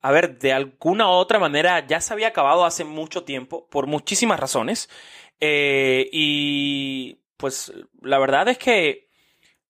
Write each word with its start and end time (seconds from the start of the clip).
a 0.00 0.12
ver, 0.12 0.38
de 0.38 0.52
alguna 0.52 1.08
u 1.08 1.10
otra 1.10 1.38
manera 1.38 1.86
ya 1.86 2.00
se 2.00 2.12
había 2.12 2.28
acabado 2.28 2.64
hace 2.64 2.84
mucho 2.84 3.24
tiempo, 3.24 3.68
por 3.68 3.86
muchísimas 3.86 4.38
razones. 4.38 4.88
Eh, 5.40 6.08
y 6.12 7.18
pues 7.36 7.72
la 8.02 8.18
verdad 8.18 8.48
es 8.48 8.58
que 8.58 9.08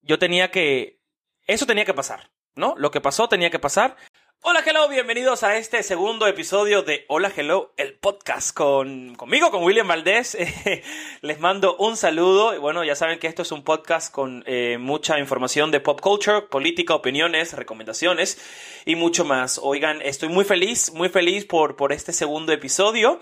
yo 0.02 0.18
tenía 0.18 0.50
que... 0.50 1.00
Eso 1.46 1.66
tenía 1.66 1.84
que 1.84 1.94
pasar, 1.94 2.30
¿no? 2.54 2.74
Lo 2.76 2.90
que 2.90 3.00
pasó 3.00 3.28
tenía 3.28 3.50
que 3.50 3.58
pasar. 3.58 3.96
Hola, 4.40 4.62
hello, 4.64 4.88
bienvenidos 4.88 5.42
a 5.42 5.56
este 5.56 5.82
segundo 5.82 6.28
episodio 6.28 6.82
de 6.82 7.04
Hola, 7.08 7.30
hello, 7.36 7.72
el 7.76 7.94
podcast 7.94 8.54
con, 8.54 9.16
conmigo, 9.16 9.50
con 9.50 9.64
William 9.64 9.88
Valdés. 9.88 10.38
Les 11.22 11.40
mando 11.40 11.76
un 11.76 11.96
saludo. 11.96 12.54
Y 12.54 12.58
bueno, 12.58 12.84
ya 12.84 12.94
saben 12.94 13.18
que 13.18 13.26
esto 13.26 13.42
es 13.42 13.50
un 13.50 13.64
podcast 13.64 14.12
con 14.14 14.44
eh, 14.46 14.78
mucha 14.78 15.18
información 15.18 15.72
de 15.72 15.80
pop 15.80 16.00
culture, 16.00 16.42
política, 16.42 16.94
opiniones, 16.94 17.52
recomendaciones 17.52 18.40
y 18.86 18.94
mucho 18.94 19.24
más. 19.24 19.58
Oigan, 19.60 20.00
estoy 20.02 20.28
muy 20.28 20.44
feliz, 20.44 20.92
muy 20.94 21.08
feliz 21.08 21.44
por, 21.44 21.74
por 21.74 21.92
este 21.92 22.12
segundo 22.12 22.52
episodio 22.52 23.18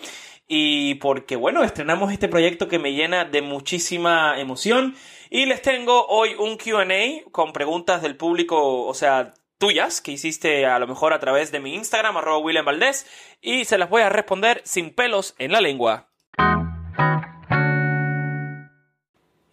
y 0.46 0.96
porque, 0.96 1.34
bueno, 1.36 1.64
estrenamos 1.64 2.12
este 2.12 2.28
proyecto 2.28 2.68
que 2.68 2.78
me 2.78 2.92
llena 2.92 3.24
de 3.24 3.40
muchísima 3.40 4.38
emoción. 4.38 4.94
Y 5.30 5.46
les 5.46 5.62
tengo 5.62 6.06
hoy 6.08 6.34
un 6.38 6.58
QA 6.58 7.30
con 7.32 7.54
preguntas 7.54 8.02
del 8.02 8.16
público, 8.16 8.84
o 8.84 8.94
sea, 8.94 9.32
tuyas 9.58 10.00
que 10.00 10.12
hiciste 10.12 10.66
a 10.66 10.78
lo 10.78 10.86
mejor 10.86 11.12
a 11.12 11.20
través 11.20 11.52
de 11.52 11.60
mi 11.60 11.74
Instagram, 11.74 12.16
arroba 12.16 12.38
William 12.38 12.64
Valdés, 12.64 13.06
y 13.40 13.64
se 13.64 13.78
las 13.78 13.90
voy 13.90 14.02
a 14.02 14.08
responder 14.08 14.62
sin 14.64 14.94
pelos 14.94 15.34
en 15.38 15.52
la 15.52 15.60
lengua. 15.60 16.05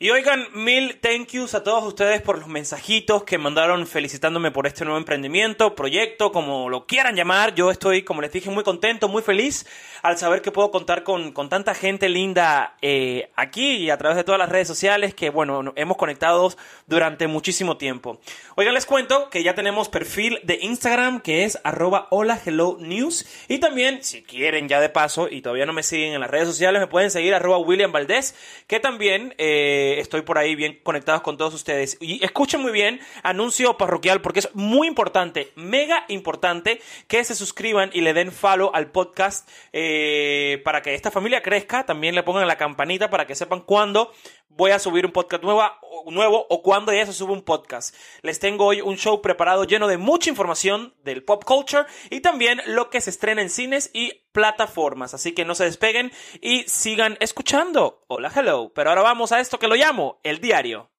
Y 0.03 0.11
oigan, 0.11 0.47
mil 0.53 0.99
thank 0.99 1.29
yous 1.29 1.55
a 1.55 1.63
todos 1.63 1.81
ustedes 1.85 2.21
por 2.21 2.37
los 2.37 2.49
mensajitos 2.49 3.23
que 3.23 3.37
mandaron 3.37 3.87
felicitándome 3.87 4.51
por 4.51 4.67
este 4.67 4.83
nuevo 4.83 4.97
emprendimiento, 4.97 5.75
proyecto, 5.75 6.33
como 6.33 6.69
lo 6.69 6.85
quieran 6.85 7.15
llamar. 7.15 7.55
Yo 7.55 7.71
estoy, 7.71 8.03
como 8.03 8.21
les 8.21 8.33
dije, 8.33 8.49
muy 8.49 8.65
contento, 8.65 9.07
muy 9.07 9.21
feliz 9.21 9.65
al 10.01 10.17
saber 10.17 10.41
que 10.41 10.51
puedo 10.51 10.71
contar 10.71 11.03
con, 11.03 11.31
con 11.31 11.47
tanta 11.47 11.73
gente 11.73 12.09
linda 12.09 12.75
eh, 12.81 13.31
aquí 13.37 13.77
y 13.77 13.91
a 13.91 13.97
través 13.97 14.17
de 14.17 14.25
todas 14.25 14.39
las 14.39 14.49
redes 14.49 14.67
sociales 14.67 15.15
que, 15.15 15.29
bueno, 15.29 15.71
hemos 15.77 15.95
conectado 15.95 16.53
durante 16.85 17.27
muchísimo 17.27 17.77
tiempo. 17.77 18.19
Oigan, 18.57 18.73
les 18.73 18.85
cuento 18.85 19.29
que 19.29 19.41
ya 19.41 19.55
tenemos 19.55 19.87
perfil 19.87 20.41
de 20.43 20.59
Instagram 20.63 21.21
que 21.21 21.45
es 21.45 21.57
arroba 21.63 22.07
hola 22.09 22.37
hello 22.45 22.75
news. 22.77 23.25
Y 23.47 23.59
también, 23.59 24.03
si 24.03 24.21
quieren 24.21 24.67
ya 24.67 24.81
de 24.81 24.89
paso 24.89 25.29
y 25.31 25.41
todavía 25.41 25.65
no 25.65 25.71
me 25.71 25.81
siguen 25.81 26.13
en 26.13 26.19
las 26.19 26.29
redes 26.29 26.49
sociales, 26.49 26.81
me 26.81 26.87
pueden 26.87 27.09
seguir 27.09 27.33
arroba 27.33 27.57
William 27.59 27.93
Valdés, 27.93 28.35
que 28.67 28.81
también... 28.81 29.33
Eh, 29.37 29.92
estoy 29.99 30.21
por 30.21 30.37
ahí 30.37 30.55
bien 30.55 30.79
conectados 30.83 31.21
con 31.21 31.37
todos 31.37 31.53
ustedes. 31.53 31.97
Y 31.99 32.23
escuchen 32.23 32.61
muy 32.61 32.71
bien, 32.71 32.99
anuncio 33.23 33.77
parroquial, 33.77 34.21
porque 34.21 34.39
es 34.39 34.49
muy 34.53 34.87
importante, 34.87 35.51
mega 35.55 36.05
importante, 36.07 36.81
que 37.07 37.23
se 37.23 37.35
suscriban 37.35 37.89
y 37.93 38.01
le 38.01 38.13
den 38.13 38.31
follow 38.31 38.71
al 38.73 38.91
podcast 38.91 39.49
eh, 39.71 40.61
para 40.63 40.81
que 40.81 40.95
esta 40.95 41.11
familia 41.11 41.41
crezca. 41.41 41.85
También 41.85 42.15
le 42.15 42.23
pongan 42.23 42.47
la 42.47 42.57
campanita 42.57 43.09
para 43.09 43.27
que 43.27 43.35
sepan 43.35 43.61
cuándo 43.61 44.11
voy 44.55 44.71
a 44.71 44.79
subir 44.79 45.05
un 45.05 45.11
podcast 45.11 45.43
nueva, 45.43 45.79
nuevo 46.05 46.45
o 46.49 46.61
cuando 46.61 46.93
ya 46.93 47.05
se 47.05 47.13
sube 47.13 47.33
un 47.33 47.41
podcast. 47.41 47.95
Les 48.21 48.39
tengo 48.39 48.65
hoy 48.65 48.81
un 48.81 48.97
show 48.97 49.21
preparado 49.21 49.63
lleno 49.63 49.87
de 49.87 49.97
mucha 49.97 50.29
información 50.29 50.93
del 51.03 51.23
pop 51.23 51.43
culture 51.43 51.85
y 52.09 52.21
también 52.21 52.61
lo 52.65 52.89
que 52.89 53.01
se 53.01 53.09
estrena 53.09 53.41
en 53.41 53.49
cines 53.49 53.89
y 53.93 54.13
plataformas. 54.31 55.13
Así 55.13 55.33
que 55.33 55.45
no 55.45 55.55
se 55.55 55.65
despeguen 55.65 56.11
y 56.41 56.63
sigan 56.63 57.17
escuchando. 57.19 58.03
Hola, 58.07 58.31
hello. 58.35 58.71
Pero 58.73 58.89
ahora 58.89 59.01
vamos 59.01 59.31
a 59.31 59.39
esto 59.39 59.59
que 59.59 59.67
lo 59.67 59.75
llamo 59.75 60.19
el 60.23 60.39
diario. 60.39 60.89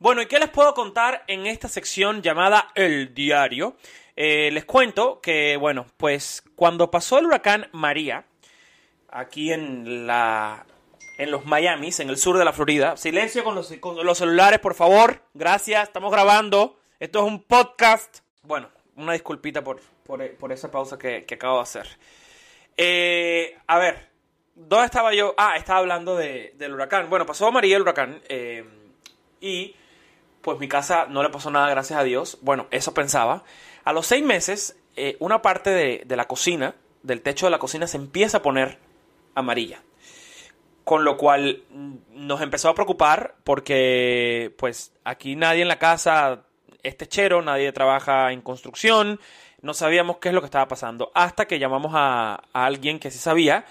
Bueno, 0.00 0.22
¿y 0.22 0.26
qué 0.26 0.38
les 0.38 0.48
puedo 0.48 0.74
contar 0.74 1.24
en 1.26 1.46
esta 1.46 1.68
sección 1.68 2.22
llamada 2.22 2.70
El 2.76 3.14
Diario? 3.14 3.76
Eh, 4.20 4.50
les 4.50 4.64
cuento 4.64 5.20
que, 5.20 5.56
bueno, 5.58 5.86
pues 5.96 6.42
cuando 6.56 6.90
pasó 6.90 7.20
el 7.20 7.26
huracán 7.26 7.68
María, 7.70 8.24
aquí 9.08 9.52
en 9.52 10.08
la 10.08 10.66
en 11.18 11.30
los 11.30 11.46
Miamis, 11.46 12.00
en 12.00 12.08
el 12.10 12.16
sur 12.16 12.36
de 12.36 12.44
la 12.44 12.52
Florida. 12.52 12.96
Silencio 12.96 13.44
con 13.44 13.54
los, 13.54 13.72
con 13.74 14.04
los 14.04 14.18
celulares, 14.18 14.58
por 14.58 14.74
favor. 14.74 15.22
Gracias, 15.34 15.84
estamos 15.84 16.10
grabando. 16.10 16.80
Esto 16.98 17.20
es 17.20 17.26
un 17.26 17.44
podcast. 17.44 18.18
Bueno, 18.42 18.70
una 18.96 19.12
disculpita 19.12 19.62
por, 19.62 19.80
por, 20.04 20.50
esa 20.50 20.68
pausa 20.68 20.98
que, 20.98 21.24
acabo 21.30 21.58
de 21.58 21.62
hacer. 21.62 21.86
Eh, 22.76 23.56
a 23.68 23.78
ver, 23.78 24.08
¿dónde 24.56 24.86
estaba 24.86 25.14
yo? 25.14 25.36
Ah, 25.38 25.56
estaba 25.56 25.78
hablando 25.78 26.16
del 26.16 26.74
huracán. 26.74 27.08
Bueno, 27.08 27.24
pasó 27.24 27.52
María 27.52 27.76
el 27.76 27.82
huracán 27.82 28.20
eh, 28.28 28.64
y 29.40 29.76
pues 30.42 30.58
mi 30.58 30.66
casa 30.66 31.06
no 31.08 31.22
le 31.22 31.30
pasó 31.30 31.52
nada, 31.52 31.70
gracias 31.70 32.00
a 32.00 32.02
Dios. 32.02 32.38
Bueno, 32.42 32.66
eso 32.72 32.92
pensaba. 32.94 33.44
A 33.88 33.94
los 33.94 34.06
seis 34.06 34.22
meses, 34.22 34.76
eh, 34.96 35.16
una 35.18 35.40
parte 35.40 35.70
de, 35.70 36.14
la 36.14 36.26
cocina, 36.26 36.74
del 37.02 37.22
techo 37.22 37.46
de 37.46 37.50
la 37.50 37.58
cocina, 37.58 37.86
se 37.86 37.96
empieza 37.96 38.36
a 38.36 38.42
poner 38.42 38.76
amarilla. 39.34 39.80
Con 40.84 41.06
lo 41.06 41.16
cual 41.16 41.62
mm, 41.70 41.94
nos 42.10 42.42
empezó 42.42 42.68
a 42.68 42.74
preocupar 42.74 43.36
porque, 43.44 44.52
pues, 44.58 44.92
aquí 45.04 45.36
nadie 45.36 45.62
en 45.62 45.68
la 45.68 45.78
casa 45.78 46.42
es 46.82 46.98
techero, 46.98 47.40
nadie 47.40 47.72
trabaja 47.72 48.30
en 48.30 48.42
construcción, 48.42 49.20
no 49.62 49.72
sabíamos 49.72 50.18
qué 50.18 50.28
es 50.28 50.34
lo 50.34 50.42
que 50.42 50.48
estaba 50.48 50.68
pasando. 50.68 51.10
Hasta 51.14 51.46
que 51.46 51.58
llamamos 51.58 51.92
a, 51.94 52.42
a 52.52 52.66
alguien 52.66 52.98
que 52.98 53.10
sí 53.10 53.18
sabía 53.18 53.64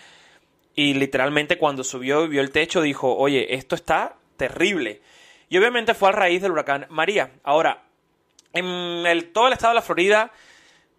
y 0.73 0.95
literalmente 0.95 1.59
cuando 1.59 1.83
subió 1.83 2.25
y 2.25 2.29
vio 2.29 2.41
el 2.41 2.49
techo 2.49 2.81
dijo, 2.81 3.15
oye, 3.15 3.53
esto 3.53 3.75
está 3.75 4.15
terrible. 4.35 4.99
Y 5.47 5.59
obviamente 5.59 5.93
fue 5.93 6.09
a 6.09 6.13
raíz 6.13 6.41
del 6.41 6.53
huracán 6.53 6.87
María. 6.89 7.33
Ahora, 7.43 7.83
en 8.57 9.05
el, 9.05 9.31
todo 9.31 9.47
el 9.47 9.53
estado 9.53 9.71
de 9.71 9.75
la 9.75 9.81
Florida, 9.81 10.31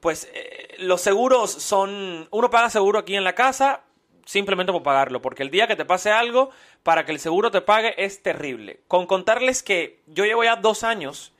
pues 0.01 0.29
eh, 0.33 0.77
los 0.79 1.01
seguros 1.01 1.51
son, 1.51 2.29
uno 2.31 2.51
paga 2.51 2.71
seguro 2.71 3.01
aquí 3.01 3.17
en 3.17 3.25
la 3.25 3.35
casa 3.35 3.83
simplemente 4.29 4.73
por 4.73 4.83
pagarlo, 4.83 5.23
porque 5.23 5.43
el 5.43 5.51
día 5.51 5.67
que 5.67 5.75
te 5.75 5.87
pase 5.87 6.11
algo, 6.11 6.51
para 6.83 7.07
que 7.07 7.13
el 7.13 7.19
seguro 7.19 7.51
te 7.51 7.63
pague 7.63 7.95
es 7.97 8.23
terrible. 8.23 8.83
Con 8.87 9.07
contarles 9.07 9.63
que 9.63 10.03
yo 10.07 10.27
llevo 10.27 10.45
ya 10.45 10.57
dos 10.57 10.85
años 10.85 11.33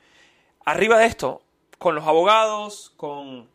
arriba 0.65 0.97
de 0.97 1.05
esto, 1.05 1.43
con 1.77 1.93
los 1.93 2.07
abogados, 2.07 2.91
con 2.97 3.47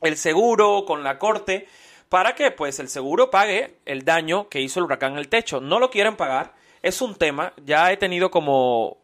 el 0.00 0.16
seguro, 0.16 0.86
con 0.86 1.04
la 1.04 1.18
corte, 1.18 1.68
para 2.08 2.34
que 2.34 2.50
pues 2.50 2.78
el 2.78 2.88
seguro 2.88 3.30
pague 3.30 3.76
el 3.84 4.06
daño 4.06 4.48
que 4.48 4.62
hizo 4.62 4.80
el 4.80 4.86
huracán 4.86 5.12
en 5.12 5.18
el 5.18 5.28
techo. 5.28 5.60
No 5.60 5.80
lo 5.80 5.90
quieren 5.90 6.16
pagar, 6.16 6.54
es 6.80 7.02
un 7.02 7.14
tema, 7.14 7.52
ya 7.66 7.92
he 7.92 7.98
tenido 7.98 8.30
como 8.30 8.96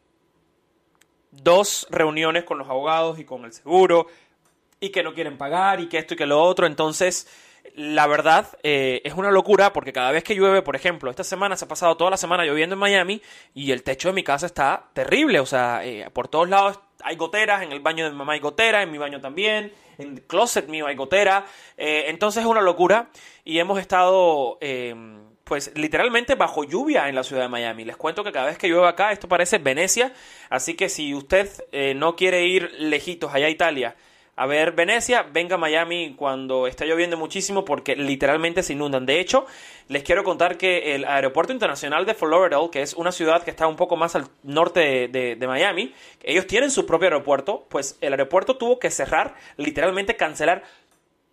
dos 1.42 1.86
reuniones 1.90 2.44
con 2.44 2.58
los 2.58 2.68
abogados 2.68 3.18
y 3.18 3.24
con 3.24 3.44
el 3.44 3.52
seguro 3.52 4.06
y 4.80 4.90
que 4.90 5.02
no 5.02 5.14
quieren 5.14 5.38
pagar 5.38 5.80
y 5.80 5.88
que 5.88 5.98
esto 5.98 6.14
y 6.14 6.16
que 6.16 6.26
lo 6.26 6.42
otro. 6.42 6.66
Entonces, 6.66 7.26
la 7.74 8.06
verdad 8.06 8.46
eh, 8.62 9.00
es 9.04 9.14
una 9.14 9.30
locura 9.30 9.72
porque 9.72 9.92
cada 9.92 10.12
vez 10.12 10.22
que 10.22 10.34
llueve, 10.34 10.62
por 10.62 10.76
ejemplo, 10.76 11.10
esta 11.10 11.24
semana 11.24 11.56
se 11.56 11.64
ha 11.64 11.68
pasado 11.68 11.96
toda 11.96 12.10
la 12.10 12.16
semana 12.16 12.44
lloviendo 12.44 12.74
en 12.74 12.80
Miami 12.80 13.22
y 13.54 13.72
el 13.72 13.82
techo 13.82 14.08
de 14.08 14.14
mi 14.14 14.22
casa 14.22 14.46
está 14.46 14.88
terrible. 14.92 15.40
O 15.40 15.46
sea, 15.46 15.84
eh, 15.84 16.08
por 16.12 16.28
todos 16.28 16.48
lados 16.48 16.80
hay 17.02 17.16
goteras, 17.16 17.62
en 17.62 17.72
el 17.72 17.80
baño 17.80 18.04
de 18.04 18.12
mamá 18.12 18.34
hay 18.34 18.40
gotera, 18.40 18.82
en 18.82 18.90
mi 18.90 18.98
baño 18.98 19.20
también, 19.20 19.72
en 19.98 20.14
el 20.14 20.22
closet 20.22 20.68
mío 20.68 20.86
hay 20.86 20.94
gotera. 20.94 21.46
Eh, 21.76 22.04
entonces 22.08 22.42
es 22.42 22.48
una 22.48 22.60
locura 22.60 23.08
y 23.44 23.58
hemos 23.58 23.78
estado 23.78 24.58
pues 25.44 25.72
literalmente 25.74 26.34
bajo 26.34 26.64
lluvia 26.64 27.08
en 27.08 27.14
la 27.14 27.22
ciudad 27.22 27.42
de 27.42 27.48
Miami. 27.48 27.84
Les 27.84 27.96
cuento 27.96 28.24
que 28.24 28.32
cada 28.32 28.46
vez 28.46 28.58
que 28.58 28.68
llueve 28.68 28.88
acá 28.88 29.12
esto 29.12 29.28
parece 29.28 29.58
Venecia, 29.58 30.12
así 30.50 30.74
que 30.74 30.88
si 30.88 31.14
usted 31.14 31.48
eh, 31.72 31.94
no 31.94 32.16
quiere 32.16 32.46
ir 32.46 32.72
lejitos 32.78 33.32
allá 33.32 33.46
a 33.46 33.50
Italia 33.50 33.94
a 34.36 34.46
ver 34.46 34.72
Venecia, 34.72 35.22
venga 35.22 35.54
a 35.54 35.58
Miami 35.58 36.14
cuando 36.16 36.66
está 36.66 36.84
lloviendo 36.84 37.16
muchísimo 37.16 37.64
porque 37.64 37.94
literalmente 37.94 38.62
se 38.62 38.72
inundan. 38.72 39.06
De 39.06 39.20
hecho, 39.20 39.46
les 39.88 40.02
quiero 40.02 40.24
contar 40.24 40.58
que 40.58 40.94
el 40.94 41.04
aeropuerto 41.04 41.52
internacional 41.52 42.04
de 42.04 42.16
Lauderdale, 42.20 42.70
que 42.70 42.82
es 42.82 42.94
una 42.94 43.12
ciudad 43.12 43.44
que 43.44 43.50
está 43.50 43.66
un 43.66 43.76
poco 43.76 43.96
más 43.96 44.16
al 44.16 44.26
norte 44.42 45.08
de, 45.08 45.36
de 45.36 45.46
Miami, 45.46 45.94
ellos 46.22 46.46
tienen 46.46 46.70
su 46.70 46.84
propio 46.84 47.06
aeropuerto, 47.06 47.66
pues 47.68 47.96
el 48.00 48.12
aeropuerto 48.12 48.56
tuvo 48.56 48.78
que 48.80 48.90
cerrar, 48.90 49.36
literalmente 49.56 50.16
cancelar 50.16 50.64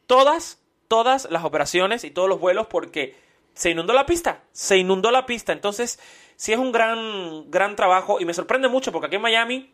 todas, 0.06 0.62
todas 0.88 1.28
las 1.32 1.44
operaciones 1.44 2.04
y 2.04 2.12
todos 2.12 2.30
los 2.30 2.40
vuelos 2.40 2.68
porque 2.68 3.16
se 3.62 3.70
inundó 3.70 3.94
la 3.94 4.08
pista, 4.08 4.42
se 4.54 4.78
inundó 4.78 5.12
la 5.12 5.28
pista. 5.28 5.54
Entonces, 5.54 6.00
sí 6.36 6.52
es 6.52 6.58
un 6.58 6.72
gran, 6.72 7.52
gran 7.52 7.76
trabajo 7.76 8.20
y 8.20 8.26
me 8.26 8.34
sorprende 8.34 8.68
mucho 8.68 8.92
porque 8.92 9.06
aquí 9.06 9.18
en 9.18 9.22
Miami 9.22 9.72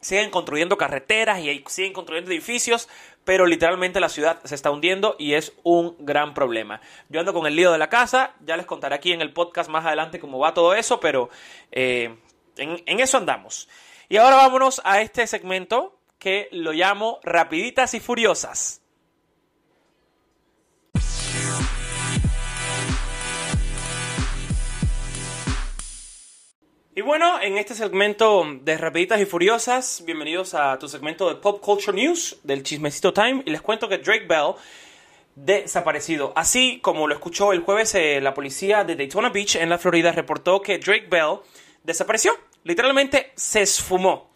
siguen 0.00 0.30
construyendo 0.30 0.78
carreteras 0.78 1.40
y 1.40 1.62
siguen 1.66 1.92
construyendo 1.92 2.30
edificios, 2.30 2.88
pero 3.24 3.44
literalmente 3.44 4.00
la 4.00 4.08
ciudad 4.08 4.42
se 4.44 4.54
está 4.54 4.70
hundiendo 4.70 5.16
y 5.18 5.34
es 5.34 5.52
un 5.64 5.96
gran 5.98 6.32
problema. 6.32 6.80
Yo 7.10 7.20
ando 7.20 7.34
con 7.34 7.46
el 7.46 7.54
lío 7.54 7.72
de 7.72 7.76
la 7.76 7.90
casa, 7.90 8.34
ya 8.40 8.56
les 8.56 8.64
contaré 8.64 8.94
aquí 8.94 9.12
en 9.12 9.20
el 9.20 9.34
podcast 9.34 9.68
más 9.68 9.84
adelante 9.84 10.18
cómo 10.18 10.38
va 10.38 10.54
todo 10.54 10.72
eso, 10.74 10.98
pero 10.98 11.28
eh, 11.72 12.16
en, 12.56 12.82
en 12.86 13.00
eso 13.00 13.18
andamos. 13.18 13.68
Y 14.08 14.16
ahora 14.16 14.36
vámonos 14.36 14.80
a 14.82 15.02
este 15.02 15.26
segmento 15.26 16.00
que 16.18 16.48
lo 16.52 16.72
llamo 16.72 17.20
Rapiditas 17.22 17.92
y 17.92 18.00
Furiosas. 18.00 18.80
Y 26.98 27.02
bueno, 27.02 27.38
en 27.42 27.58
este 27.58 27.74
segmento 27.74 28.46
de 28.62 28.78
Rapiditas 28.78 29.20
y 29.20 29.26
Furiosas, 29.26 30.02
bienvenidos 30.06 30.54
a 30.54 30.78
tu 30.78 30.88
segmento 30.88 31.28
de 31.28 31.34
Pop 31.34 31.60
Culture 31.60 31.94
News 31.94 32.38
del 32.42 32.62
Chismecito 32.62 33.12
Time. 33.12 33.42
Y 33.44 33.50
les 33.50 33.60
cuento 33.60 33.86
que 33.86 33.98
Drake 33.98 34.24
Bell 34.26 34.54
desaparecido. 35.34 36.32
Así 36.34 36.80
como 36.80 37.06
lo 37.06 37.12
escuchó 37.12 37.52
el 37.52 37.60
jueves, 37.60 37.94
eh, 37.96 38.18
la 38.22 38.32
policía 38.32 38.82
de 38.82 38.96
Daytona 38.96 39.28
Beach 39.28 39.56
en 39.56 39.68
la 39.68 39.76
Florida 39.76 40.10
reportó 40.10 40.62
que 40.62 40.78
Drake 40.78 41.08
Bell 41.10 41.40
desapareció. 41.84 42.32
Literalmente 42.64 43.30
se 43.36 43.60
esfumó 43.60 44.30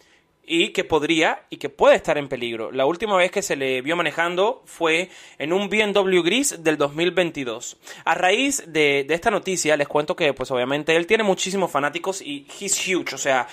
y 0.52 0.70
que 0.70 0.82
podría 0.82 1.47
y 1.49 1.58
que 1.58 1.69
puede 1.69 1.94
estar 1.94 2.19
en 2.19 2.29
peligro. 2.29 2.73
La 2.73 2.85
última 2.85 3.17
vez 3.17 3.31
que 3.31 3.41
se 3.41 3.55
le 3.55 3.82
vio 3.82 3.94
manejando 3.94 4.62
fue 4.67 5.08
en 5.38 5.52
un 5.52 5.69
BMW 5.69 6.23
gris 6.23 6.56
del 6.58 6.76
2022. 6.76 7.79
A 8.05 8.17
raíz 8.17 8.64
de, 8.67 9.05
de 9.06 9.14
esta 9.14 9.31
noticia 9.31 9.76
les 9.76 9.87
cuento 9.87 10.17
que 10.17 10.35
pues 10.35 10.50
obviamente 10.50 10.97
él 10.97 11.06
tiene 11.06 11.23
muchísimos 11.23 11.70
fanáticos 11.70 12.20
y 12.20 12.49
he's 12.61 12.76
huge, 12.85 13.14
o 13.14 13.19
sea, 13.19 13.47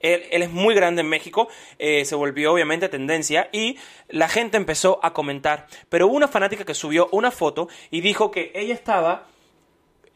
él, 0.00 0.24
es 0.30 0.50
muy 0.50 0.74
grande 0.74 1.00
en 1.00 1.08
México, 1.08 1.48
eh, 1.78 2.04
se 2.04 2.14
volvió 2.14 2.52
obviamente 2.52 2.90
tendencia 2.90 3.48
y 3.50 3.78
la 4.08 4.28
gente 4.28 4.58
empezó 4.58 5.00
a 5.02 5.14
comentar. 5.14 5.68
Pero 5.88 6.06
hubo 6.06 6.16
una 6.16 6.28
fanática 6.28 6.66
que 6.66 6.74
subió 6.74 7.08
una 7.12 7.30
foto 7.30 7.68
y 7.90 8.02
dijo 8.02 8.30
que 8.30 8.52
ella 8.54 8.74
estaba 8.74 9.31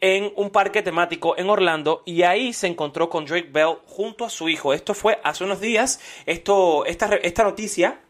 en 0.01 0.31
un 0.35 0.49
parque 0.49 0.81
temático 0.81 1.37
en 1.37 1.49
Orlando 1.49 2.03
y 2.05 2.23
ahí 2.23 2.53
se 2.53 2.67
encontró 2.67 3.09
con 3.09 3.25
Drake 3.25 3.49
Bell 3.51 3.77
junto 3.85 4.25
a 4.25 4.29
su 4.29 4.49
hijo. 4.49 4.73
Esto 4.73 4.93
fue 4.93 5.19
hace 5.23 5.43
unos 5.43 5.59
días. 5.59 5.99
Esto, 6.25 6.85
esta, 6.85 7.15
esta 7.15 7.43
noticia 7.43 8.01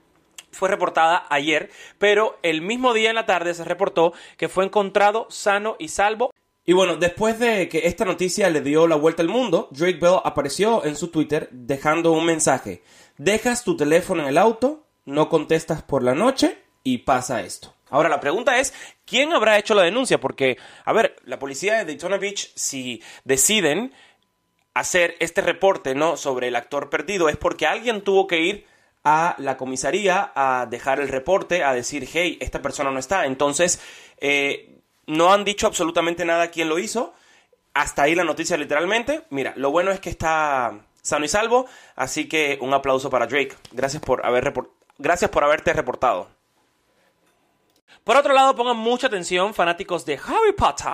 fue 0.52 0.70
reportada 0.70 1.26
ayer, 1.30 1.70
pero 1.98 2.38
el 2.42 2.62
mismo 2.62 2.94
día 2.94 3.10
en 3.10 3.16
la 3.16 3.26
tarde 3.26 3.54
se 3.54 3.64
reportó 3.64 4.14
que 4.38 4.50
fue 4.50 4.66
encontrado 4.66 5.28
sano 5.30 5.76
y 5.80 5.90
salvo. 5.90 6.34
Y 6.66 6.74
bueno, 6.74 6.98
después 6.98 7.40
de 7.40 7.70
que 7.70 7.88
esta 7.88 8.04
noticia 8.04 8.50
le 8.50 8.62
dio 8.62 8.88
la 8.88 8.98
vuelta 8.98 9.22
al 9.22 9.30
mundo, 9.30 9.70
Drake 9.72 10.00
Bell 10.02 10.20
apareció 10.24 10.84
en 10.84 10.98
su 10.98 11.10
Twitter 11.10 11.48
dejando 11.52 12.12
un 12.12 12.26
mensaje. 12.26 12.84
Dejas 13.18 13.64
tu 13.64 13.78
teléfono 13.78 14.24
en 14.24 14.30
el 14.30 14.38
auto, 14.38 14.84
no 15.06 15.30
contestas 15.30 15.82
por 15.82 16.04
la 16.04 16.14
noche 16.14 16.58
y 16.84 17.00
pasa 17.00 17.42
esto. 17.42 17.77
Ahora, 17.90 18.10
la 18.10 18.20
pregunta 18.20 18.60
es, 18.60 18.74
¿quién 19.06 19.34
habrá 19.34 19.58
hecho 19.58 19.74
la 19.74 19.84
denuncia? 19.84 20.20
Porque, 20.20 20.58
a 20.86 20.94
ver, 20.94 21.16
la 21.26 21.40
policía 21.40 21.76
de 21.78 21.86
Daytona 21.86 22.18
Beach, 22.18 22.52
si 22.56 23.02
deciden 23.24 23.94
hacer 24.74 25.16
este 25.20 25.42
reporte, 25.42 25.96
¿no? 25.96 26.18
Sobre 26.18 26.50
el 26.50 26.56
actor 26.56 26.90
perdido, 26.90 27.30
es 27.30 27.38
porque 27.38 27.66
alguien 27.66 28.02
tuvo 28.02 28.28
que 28.28 28.40
ir 28.40 28.66
a 29.04 29.36
la 29.38 29.58
comisaría 29.58 30.32
a 30.36 30.66
dejar 30.70 31.00
el 31.00 31.08
reporte, 31.08 31.64
a 31.64 31.74
decir, 31.74 32.08
hey, 32.12 32.38
esta 32.42 32.62
persona 32.62 32.92
no 32.92 33.00
está. 33.00 33.26
Entonces, 33.26 33.80
eh, 34.18 34.78
no 35.06 35.34
han 35.34 35.46
dicho 35.46 35.66
absolutamente 35.66 36.26
nada 36.26 36.52
quién 36.52 36.70
lo 36.70 36.78
hizo. 36.78 37.14
Hasta 37.74 38.04
ahí 38.04 38.16
la 38.16 38.24
noticia 38.24 38.58
literalmente. 38.58 39.24
Mira, 39.30 39.54
lo 39.56 39.72
bueno 39.72 39.92
es 39.92 40.00
que 40.00 40.10
está 40.10 40.80
sano 41.02 41.26
y 41.26 41.30
salvo, 41.30 41.68
así 41.96 42.28
que 42.28 42.58
un 42.60 42.74
aplauso 42.74 43.10
para 43.10 43.28
Drake. 43.28 43.56
Gracias 43.72 44.04
por 44.04 44.26
haber 44.26 44.54
gracias 44.98 45.32
por 45.32 45.44
haberte 45.44 45.72
reportado. 45.74 46.37
Por 48.08 48.16
otro 48.16 48.34
lado, 48.34 48.56
pongan 48.56 48.78
mucha 48.78 49.08
atención, 49.08 49.54
fanáticos 49.54 50.06
de 50.06 50.14
Harry 50.14 50.54
Potter. 50.56 50.94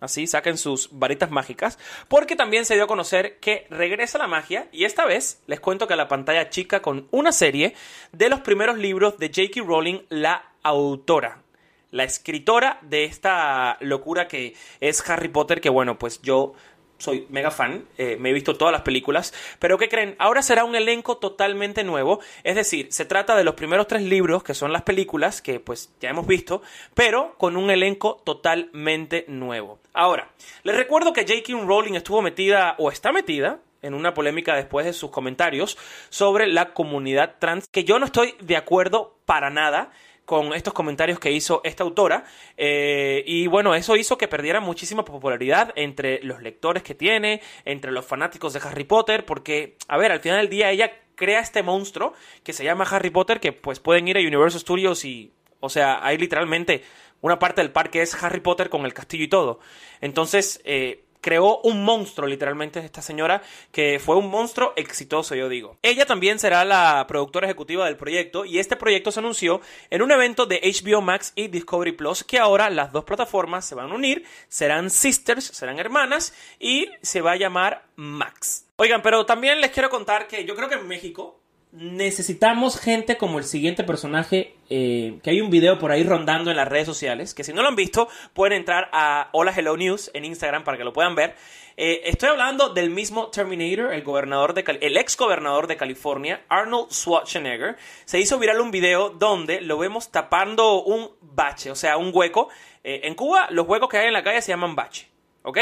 Así, 0.00 0.26
saquen 0.26 0.58
sus 0.58 0.88
varitas 0.90 1.30
mágicas, 1.30 1.78
porque 2.08 2.34
también 2.34 2.64
se 2.64 2.74
dio 2.74 2.82
a 2.82 2.88
conocer 2.88 3.38
que 3.38 3.68
regresa 3.70 4.18
la 4.18 4.26
magia 4.26 4.66
y 4.72 4.82
esta 4.82 5.04
vez 5.04 5.40
les 5.46 5.60
cuento 5.60 5.86
que 5.86 5.94
la 5.94 6.08
pantalla 6.08 6.50
chica 6.50 6.82
con 6.82 7.06
una 7.12 7.30
serie 7.30 7.76
de 8.10 8.28
los 8.28 8.40
primeros 8.40 8.76
libros 8.76 9.18
de 9.18 9.28
J.K. 9.28 9.64
Rowling, 9.64 10.00
la 10.08 10.54
autora, 10.64 11.44
la 11.92 12.02
escritora 12.02 12.80
de 12.82 13.04
esta 13.04 13.76
locura 13.78 14.26
que 14.26 14.56
es 14.80 15.08
Harry 15.08 15.28
Potter, 15.28 15.60
que 15.60 15.70
bueno, 15.70 15.96
pues 15.96 16.22
yo 16.22 16.54
soy 17.02 17.26
mega 17.30 17.50
fan, 17.50 17.84
eh, 17.98 18.16
me 18.20 18.30
he 18.30 18.32
visto 18.32 18.54
todas 18.54 18.70
las 18.70 18.82
películas, 18.82 19.34
pero 19.58 19.76
¿qué 19.76 19.88
creen? 19.88 20.14
Ahora 20.18 20.40
será 20.40 20.64
un 20.64 20.76
elenco 20.76 21.16
totalmente 21.16 21.82
nuevo, 21.82 22.20
es 22.44 22.54
decir, 22.54 22.92
se 22.92 23.04
trata 23.04 23.34
de 23.34 23.42
los 23.42 23.54
primeros 23.54 23.88
tres 23.88 24.02
libros, 24.02 24.44
que 24.44 24.54
son 24.54 24.72
las 24.72 24.82
películas, 24.82 25.42
que 25.42 25.58
pues 25.58 25.92
ya 26.00 26.10
hemos 26.10 26.28
visto, 26.28 26.62
pero 26.94 27.34
con 27.38 27.56
un 27.56 27.70
elenco 27.70 28.22
totalmente 28.24 29.24
nuevo. 29.26 29.80
Ahora, 29.92 30.30
les 30.62 30.76
recuerdo 30.76 31.12
que 31.12 31.22
J.K. 31.22 31.64
Rowling 31.66 31.94
estuvo 31.94 32.22
metida, 32.22 32.76
o 32.78 32.90
está 32.90 33.10
metida, 33.10 33.58
en 33.82 33.94
una 33.94 34.14
polémica 34.14 34.54
después 34.54 34.86
de 34.86 34.92
sus 34.92 35.10
comentarios 35.10 35.76
sobre 36.08 36.46
la 36.46 36.72
comunidad 36.72 37.34
trans, 37.40 37.66
que 37.66 37.82
yo 37.82 37.98
no 37.98 38.06
estoy 38.06 38.36
de 38.40 38.56
acuerdo 38.56 39.16
para 39.26 39.50
nada 39.50 39.90
con 40.32 40.54
estos 40.54 40.72
comentarios 40.72 41.18
que 41.18 41.30
hizo 41.30 41.60
esta 41.62 41.84
autora. 41.84 42.24
Eh, 42.56 43.22
y 43.26 43.48
bueno, 43.48 43.74
eso 43.74 43.96
hizo 43.96 44.16
que 44.16 44.28
perdiera 44.28 44.60
muchísima 44.60 45.04
popularidad 45.04 45.74
entre 45.76 46.22
los 46.22 46.40
lectores 46.40 46.82
que 46.82 46.94
tiene, 46.94 47.42
entre 47.66 47.92
los 47.92 48.06
fanáticos 48.06 48.54
de 48.54 48.60
Harry 48.60 48.84
Potter, 48.84 49.26
porque, 49.26 49.76
a 49.88 49.98
ver, 49.98 50.10
al 50.10 50.20
final 50.20 50.38
del 50.38 50.48
día 50.48 50.70
ella 50.70 50.90
crea 51.16 51.40
este 51.40 51.62
monstruo 51.62 52.14
que 52.44 52.54
se 52.54 52.64
llama 52.64 52.86
Harry 52.90 53.10
Potter, 53.10 53.40
que 53.40 53.52
pues 53.52 53.78
pueden 53.78 54.08
ir 54.08 54.16
a 54.16 54.20
Universal 54.20 54.58
Studios 54.58 55.04
y, 55.04 55.34
o 55.60 55.68
sea, 55.68 56.02
hay 56.02 56.16
literalmente 56.16 56.82
una 57.20 57.38
parte 57.38 57.60
del 57.60 57.70
parque 57.70 58.00
es 58.00 58.14
Harry 58.24 58.40
Potter 58.40 58.70
con 58.70 58.86
el 58.86 58.94
castillo 58.94 59.24
y 59.24 59.28
todo. 59.28 59.60
Entonces, 60.00 60.62
eh, 60.64 61.04
creó 61.22 61.60
un 61.62 61.82
monstruo 61.84 62.28
literalmente 62.28 62.80
esta 62.80 63.00
señora, 63.00 63.40
que 63.70 63.98
fue 63.98 64.16
un 64.16 64.28
monstruo 64.28 64.74
exitoso, 64.76 65.34
yo 65.34 65.48
digo. 65.48 65.78
Ella 65.80 66.04
también 66.04 66.38
será 66.38 66.66
la 66.66 67.06
productora 67.08 67.46
ejecutiva 67.46 67.86
del 67.86 67.96
proyecto 67.96 68.44
y 68.44 68.58
este 68.58 68.76
proyecto 68.76 69.10
se 69.10 69.20
anunció 69.20 69.62
en 69.88 70.02
un 70.02 70.10
evento 70.10 70.44
de 70.44 70.60
HBO 70.60 71.00
Max 71.00 71.32
y 71.34 71.48
Discovery 71.48 71.92
Plus 71.92 72.24
que 72.24 72.38
ahora 72.38 72.68
las 72.68 72.92
dos 72.92 73.04
plataformas 73.04 73.64
se 73.64 73.74
van 73.74 73.90
a 73.90 73.94
unir, 73.94 74.24
serán 74.48 74.90
sisters, 74.90 75.44
serán 75.44 75.78
hermanas 75.78 76.34
y 76.58 76.90
se 77.00 77.22
va 77.22 77.32
a 77.32 77.36
llamar 77.36 77.86
Max. 77.96 78.66
Oigan, 78.76 79.00
pero 79.00 79.24
también 79.24 79.60
les 79.60 79.70
quiero 79.70 79.88
contar 79.88 80.26
que 80.26 80.44
yo 80.44 80.56
creo 80.56 80.68
que 80.68 80.74
en 80.74 80.88
México 80.88 81.41
necesitamos 81.72 82.78
gente 82.78 83.16
como 83.16 83.38
el 83.38 83.44
siguiente 83.44 83.82
personaje, 83.82 84.54
eh, 84.68 85.18
que 85.22 85.30
hay 85.30 85.40
un 85.40 85.50
video 85.50 85.78
por 85.78 85.90
ahí 85.90 86.04
rondando 86.04 86.50
en 86.50 86.56
las 86.58 86.68
redes 86.68 86.86
sociales, 86.86 87.32
que 87.32 87.44
si 87.44 87.52
no 87.54 87.62
lo 87.62 87.68
han 87.68 87.76
visto, 87.76 88.08
pueden 88.34 88.58
entrar 88.58 88.90
a 88.92 89.30
Hola 89.32 89.54
Hello 89.56 89.76
News 89.76 90.10
en 90.12 90.26
Instagram 90.26 90.64
para 90.64 90.76
que 90.76 90.84
lo 90.84 90.92
puedan 90.92 91.14
ver. 91.14 91.34
Eh, 91.78 92.02
estoy 92.04 92.28
hablando 92.28 92.68
del 92.68 92.90
mismo 92.90 93.28
Terminator, 93.28 93.94
el 93.94 94.02
gobernador 94.02 94.52
de 94.52 94.64
el 94.82 94.96
ex 94.98 95.16
gobernador 95.16 95.66
de 95.66 95.78
California, 95.78 96.42
Arnold 96.50 96.90
Schwarzenegger. 96.92 97.76
Se 98.04 98.20
hizo 98.20 98.38
viral 98.38 98.60
un 98.60 98.70
video 98.70 99.08
donde 99.08 99.62
lo 99.62 99.78
vemos 99.78 100.10
tapando 100.10 100.82
un 100.82 101.10
bache, 101.22 101.70
o 101.70 101.74
sea, 101.74 101.96
un 101.96 102.10
hueco. 102.12 102.50
Eh, 102.84 103.00
en 103.04 103.14
Cuba, 103.14 103.48
los 103.50 103.66
huecos 103.66 103.88
que 103.88 103.96
hay 103.96 104.08
en 104.08 104.12
la 104.12 104.22
calle 104.22 104.42
se 104.42 104.52
llaman 104.52 104.76
bache, 104.76 105.08
¿ok? 105.42 105.58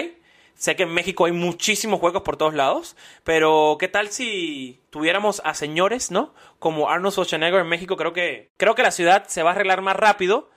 Sé 0.54 0.76
que 0.76 0.82
en 0.82 0.92
México 0.92 1.24
hay 1.24 1.32
muchísimos 1.32 2.00
juegos 2.00 2.22
por 2.22 2.36
todos 2.36 2.54
lados, 2.54 2.96
pero 3.24 3.76
¿qué 3.80 3.88
tal 3.88 4.08
si 4.08 4.80
tuviéramos 4.90 5.40
a 5.44 5.54
señores, 5.54 6.10
¿no? 6.10 6.34
Como 6.58 6.90
Arnold 6.90 7.12
Schwarzenegger 7.12 7.60
en 7.60 7.68
México, 7.68 7.96
creo 7.96 8.12
que 8.12 8.50
creo 8.58 8.74
que 8.74 8.82
la 8.82 8.90
ciudad 8.90 9.26
se 9.26 9.42
va 9.42 9.50
a 9.50 9.52
arreglar 9.54 9.80
más 9.80 9.96
rápido 9.96 10.50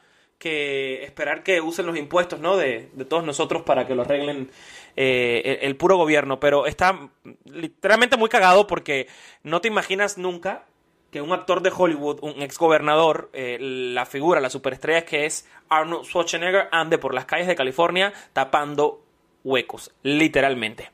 que 0.43 1.05
esperar 1.05 1.41
que 1.41 1.61
usen 1.61 1.85
los 1.85 1.97
impuestos, 1.97 2.41
¿no? 2.41 2.57
De, 2.57 2.89
todos 3.07 3.23
nosotros 3.23 3.61
para 3.61 3.87
que 3.87 3.95
lo 3.95 4.01
arreglen 4.01 4.51
eh, 4.97 5.59
el, 5.61 5.77
puro 5.77 5.95
gobierno. 5.95 6.37
Pero 6.41 6.65
está 6.65 7.09
literalmente 7.45 8.17
muy 8.17 8.27
cagado 8.27 8.67
porque 8.67 9.07
no 9.43 9.61
te 9.61 9.69
imaginas 9.69 10.17
nunca 10.17 10.65
que 11.11 11.21
un 11.21 11.31
actor 11.31 11.61
de 11.61 11.71
Hollywood, 11.73 12.19
un 12.21 12.41
exgobernador, 12.41 13.29
eh, 13.31 13.57
la 13.59 14.05
figura, 14.05 14.41
la 14.41 14.49
superestrella 14.49 15.05
que 15.05 15.25
es 15.25 15.47
Arnold 15.69 16.05
Schwarzenegger, 16.05 16.67
ande 16.73 16.97
por 16.97 17.13
las 17.13 17.23
calles 17.23 17.47
de 17.47 17.55
California 17.55 18.11
tapando 18.33 19.01
huecos, 19.43 19.91
literalmente. 20.03 20.89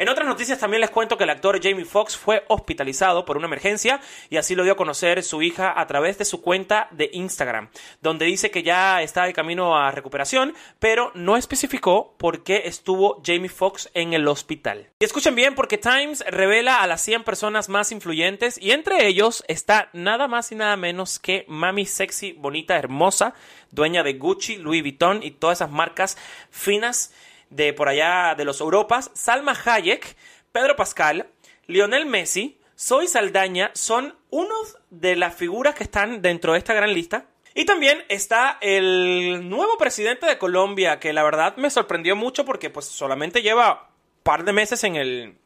En 0.00 0.08
otras 0.08 0.26
noticias 0.26 0.58
también 0.58 0.80
les 0.80 0.88
cuento 0.88 1.18
que 1.18 1.24
el 1.24 1.30
actor 1.30 1.60
Jamie 1.62 1.84
Foxx 1.84 2.16
fue 2.16 2.42
hospitalizado 2.48 3.26
por 3.26 3.36
una 3.36 3.48
emergencia 3.48 4.00
y 4.30 4.38
así 4.38 4.54
lo 4.54 4.64
dio 4.64 4.72
a 4.72 4.76
conocer 4.76 5.22
su 5.22 5.42
hija 5.42 5.78
a 5.78 5.86
través 5.86 6.16
de 6.16 6.24
su 6.24 6.40
cuenta 6.40 6.88
de 6.90 7.10
Instagram, 7.12 7.68
donde 8.00 8.24
dice 8.24 8.50
que 8.50 8.62
ya 8.62 9.02
está 9.02 9.24
de 9.24 9.34
camino 9.34 9.76
a 9.76 9.90
recuperación, 9.90 10.54
pero 10.78 11.12
no 11.14 11.36
especificó 11.36 12.14
por 12.16 12.44
qué 12.44 12.62
estuvo 12.64 13.20
Jamie 13.22 13.50
Foxx 13.50 13.90
en 13.92 14.14
el 14.14 14.26
hospital. 14.26 14.88
Y 15.00 15.04
escuchen 15.04 15.34
bien 15.34 15.54
porque 15.54 15.76
Times 15.76 16.24
revela 16.26 16.82
a 16.82 16.86
las 16.86 17.02
100 17.02 17.22
personas 17.24 17.68
más 17.68 17.92
influyentes 17.92 18.56
y 18.56 18.70
entre 18.70 19.06
ellos 19.06 19.44
está 19.48 19.90
nada 19.92 20.28
más 20.28 20.50
y 20.50 20.54
nada 20.54 20.78
menos 20.78 21.18
que 21.18 21.44
mami 21.46 21.84
sexy, 21.84 22.32
bonita, 22.32 22.78
hermosa, 22.78 23.34
dueña 23.70 24.02
de 24.02 24.14
Gucci, 24.14 24.56
Louis 24.56 24.80
Vuitton 24.80 25.22
y 25.22 25.32
todas 25.32 25.58
esas 25.58 25.70
marcas 25.70 26.16
finas 26.50 27.12
de 27.50 27.72
por 27.72 27.88
allá 27.88 28.34
de 28.36 28.44
los 28.44 28.60
Europas, 28.60 29.10
Salma 29.14 29.56
Hayek, 29.64 30.16
Pedro 30.52 30.76
Pascal, 30.76 31.28
Lionel 31.66 32.06
Messi, 32.06 32.58
Soy 32.74 33.08
Saldaña 33.08 33.70
son 33.74 34.16
unos 34.30 34.78
de 34.88 35.14
las 35.14 35.34
figuras 35.34 35.74
que 35.74 35.84
están 35.84 36.22
dentro 36.22 36.54
de 36.54 36.58
esta 36.58 36.72
gran 36.72 36.94
lista. 36.94 37.26
Y 37.54 37.66
también 37.66 38.02
está 38.08 38.56
el 38.62 39.50
nuevo 39.50 39.76
presidente 39.76 40.24
de 40.24 40.38
Colombia, 40.38 40.98
que 40.98 41.12
la 41.12 41.22
verdad 41.22 41.56
me 41.56 41.68
sorprendió 41.68 42.16
mucho 42.16 42.46
porque 42.46 42.70
pues 42.70 42.86
solamente 42.86 43.42
lleva 43.42 43.90
un 43.90 44.22
par 44.22 44.44
de 44.44 44.54
meses 44.54 44.82
en 44.84 44.96
el, 44.96 45.36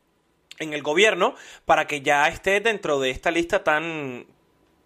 en 0.61 0.75
el 0.75 0.83
gobierno 0.83 1.35
para 1.65 1.89
que 1.89 2.03
ya 2.03 2.29
esté 2.29 2.61
dentro 2.61 3.01
de 3.01 3.11
esta 3.11 3.33
lista 3.33 3.65
tan, 3.65 4.27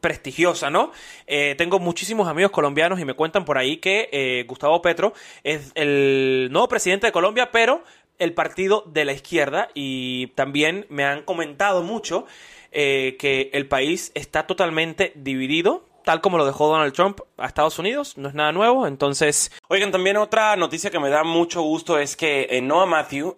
prestigiosa, 0.00 0.70
¿no? 0.70 0.92
Eh, 1.26 1.54
tengo 1.56 1.78
muchísimos 1.78 2.28
amigos 2.28 2.50
colombianos 2.52 3.00
y 3.00 3.04
me 3.04 3.14
cuentan 3.14 3.44
por 3.44 3.58
ahí 3.58 3.78
que 3.78 4.08
eh, 4.12 4.44
Gustavo 4.46 4.80
Petro 4.82 5.12
es 5.42 5.72
el 5.74 6.48
nuevo 6.50 6.68
presidente 6.68 7.06
de 7.06 7.12
Colombia, 7.12 7.50
pero 7.50 7.82
el 8.18 8.34
partido 8.34 8.84
de 8.86 9.04
la 9.04 9.12
izquierda. 9.12 9.68
Y 9.74 10.28
también 10.28 10.86
me 10.88 11.04
han 11.04 11.22
comentado 11.22 11.82
mucho 11.82 12.26
eh, 12.72 13.16
que 13.18 13.50
el 13.52 13.66
país 13.66 14.12
está 14.14 14.46
totalmente 14.46 15.12
dividido 15.14 15.86
tal 16.04 16.22
como 16.22 16.38
lo 16.38 16.46
dejó 16.46 16.68
Donald 16.68 16.94
Trump 16.94 17.20
a 17.36 17.44
Estados 17.44 17.78
Unidos, 17.78 18.16
no 18.16 18.30
es 18.30 18.34
nada 18.34 18.50
nuevo, 18.50 18.86
entonces... 18.86 19.52
Oigan, 19.68 19.92
también 19.92 20.16
otra 20.16 20.56
noticia 20.56 20.90
que 20.90 20.98
me 20.98 21.10
da 21.10 21.22
mucho 21.22 21.60
gusto 21.60 21.98
es 21.98 22.16
que 22.16 22.46
eh, 22.48 22.62
Noah 22.62 22.86
Matthew 22.86 23.36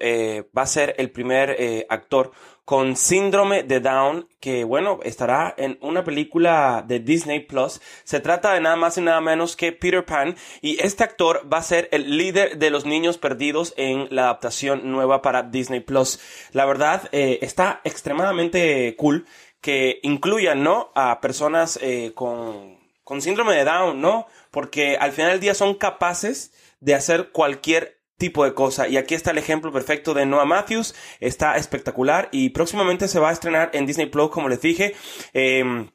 va 0.56 0.62
a 0.62 0.66
ser 0.66 0.94
el 0.98 1.10
primer 1.10 1.84
actor 1.88 2.30
con 2.70 2.94
síndrome 2.94 3.64
de 3.64 3.80
Down 3.80 4.28
que, 4.38 4.62
bueno, 4.62 5.00
estará 5.02 5.52
en 5.58 5.76
una 5.80 6.04
película 6.04 6.84
de 6.86 7.00
Disney 7.00 7.40
Plus. 7.40 7.80
Se 8.04 8.20
trata 8.20 8.54
de 8.54 8.60
nada 8.60 8.76
más 8.76 8.96
y 8.96 9.00
nada 9.00 9.20
menos 9.20 9.56
que 9.56 9.72
Peter 9.72 10.04
Pan 10.06 10.36
y 10.62 10.80
este 10.80 11.02
actor 11.02 11.52
va 11.52 11.58
a 11.58 11.64
ser 11.64 11.88
el 11.90 12.16
líder 12.16 12.58
de 12.58 12.70
los 12.70 12.86
niños 12.86 13.18
perdidos 13.18 13.74
en 13.76 14.06
la 14.14 14.22
adaptación 14.22 14.88
nueva 14.92 15.20
para 15.20 15.42
Disney 15.42 15.80
Plus. 15.80 16.20
La 16.52 16.64
verdad, 16.64 17.08
está 17.10 17.80
extremadamente 17.82 18.94
cool 18.96 19.26
que 19.60 19.98
incluyan, 20.04 20.62
¿no? 20.62 20.92
A 20.94 21.20
personas 21.20 21.76
eh, 21.82 22.12
con, 22.14 22.78
con 23.02 23.20
síndrome 23.20 23.56
de 23.56 23.64
Down, 23.64 24.00
¿no? 24.00 24.28
Porque 24.52 24.96
al 24.96 25.10
final 25.10 25.32
del 25.32 25.40
día 25.40 25.54
son 25.54 25.74
capaces 25.74 26.52
de 26.78 26.94
hacer 26.94 27.30
cualquier 27.32 27.99
tipo 28.20 28.44
de 28.44 28.54
cosa. 28.54 28.86
Y 28.86 28.96
aquí 28.96 29.16
está 29.16 29.32
el 29.32 29.38
ejemplo 29.38 29.72
perfecto 29.72 30.14
de 30.14 30.26
Noah 30.26 30.44
Matthews. 30.44 30.94
Está 31.18 31.56
espectacular 31.56 32.28
y 32.30 32.50
próximamente 32.50 33.08
se 33.08 33.18
va 33.18 33.30
a 33.30 33.32
estrenar 33.32 33.70
en 33.72 33.86
Disney 33.86 34.06
Plus, 34.06 34.30
como 34.30 34.48
les 34.48 34.60
dije. 34.60 34.94
Eh, 35.34 35.88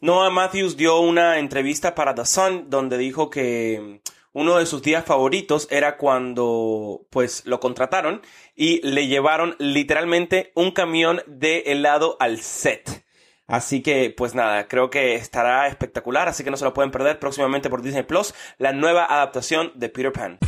Noah 0.00 0.30
Matthews 0.30 0.76
dio 0.76 1.00
una 1.00 1.38
entrevista 1.38 1.94
para 1.94 2.14
The 2.14 2.26
Sun 2.26 2.70
donde 2.70 2.98
dijo 2.98 3.30
que 3.30 4.00
uno 4.32 4.58
de 4.58 4.66
sus 4.66 4.82
días 4.82 5.04
favoritos 5.04 5.68
era 5.70 5.96
cuando 5.96 7.06
pues 7.10 7.44
lo 7.46 7.60
contrataron 7.60 8.22
y 8.54 8.86
le 8.86 9.06
llevaron 9.06 9.54
literalmente 9.58 10.52
un 10.54 10.70
camión 10.72 11.22
de 11.26 11.64
helado 11.66 12.16
al 12.20 12.40
set. 12.40 13.04
Así 13.46 13.82
que, 13.82 14.14
pues 14.16 14.34
nada, 14.34 14.66
creo 14.66 14.88
que 14.88 15.14
estará 15.14 15.66
espectacular, 15.66 16.28
así 16.28 16.42
que 16.42 16.50
no 16.50 16.56
se 16.56 16.64
lo 16.64 16.72
pueden 16.72 16.90
perder 16.90 17.18
próximamente 17.18 17.68
por 17.68 17.82
Disney 17.82 18.04
Plus, 18.04 18.34
la 18.56 18.72
nueva 18.72 19.04
adaptación 19.04 19.72
de 19.74 19.88
Peter 19.88 20.12
Pan. 20.12 20.38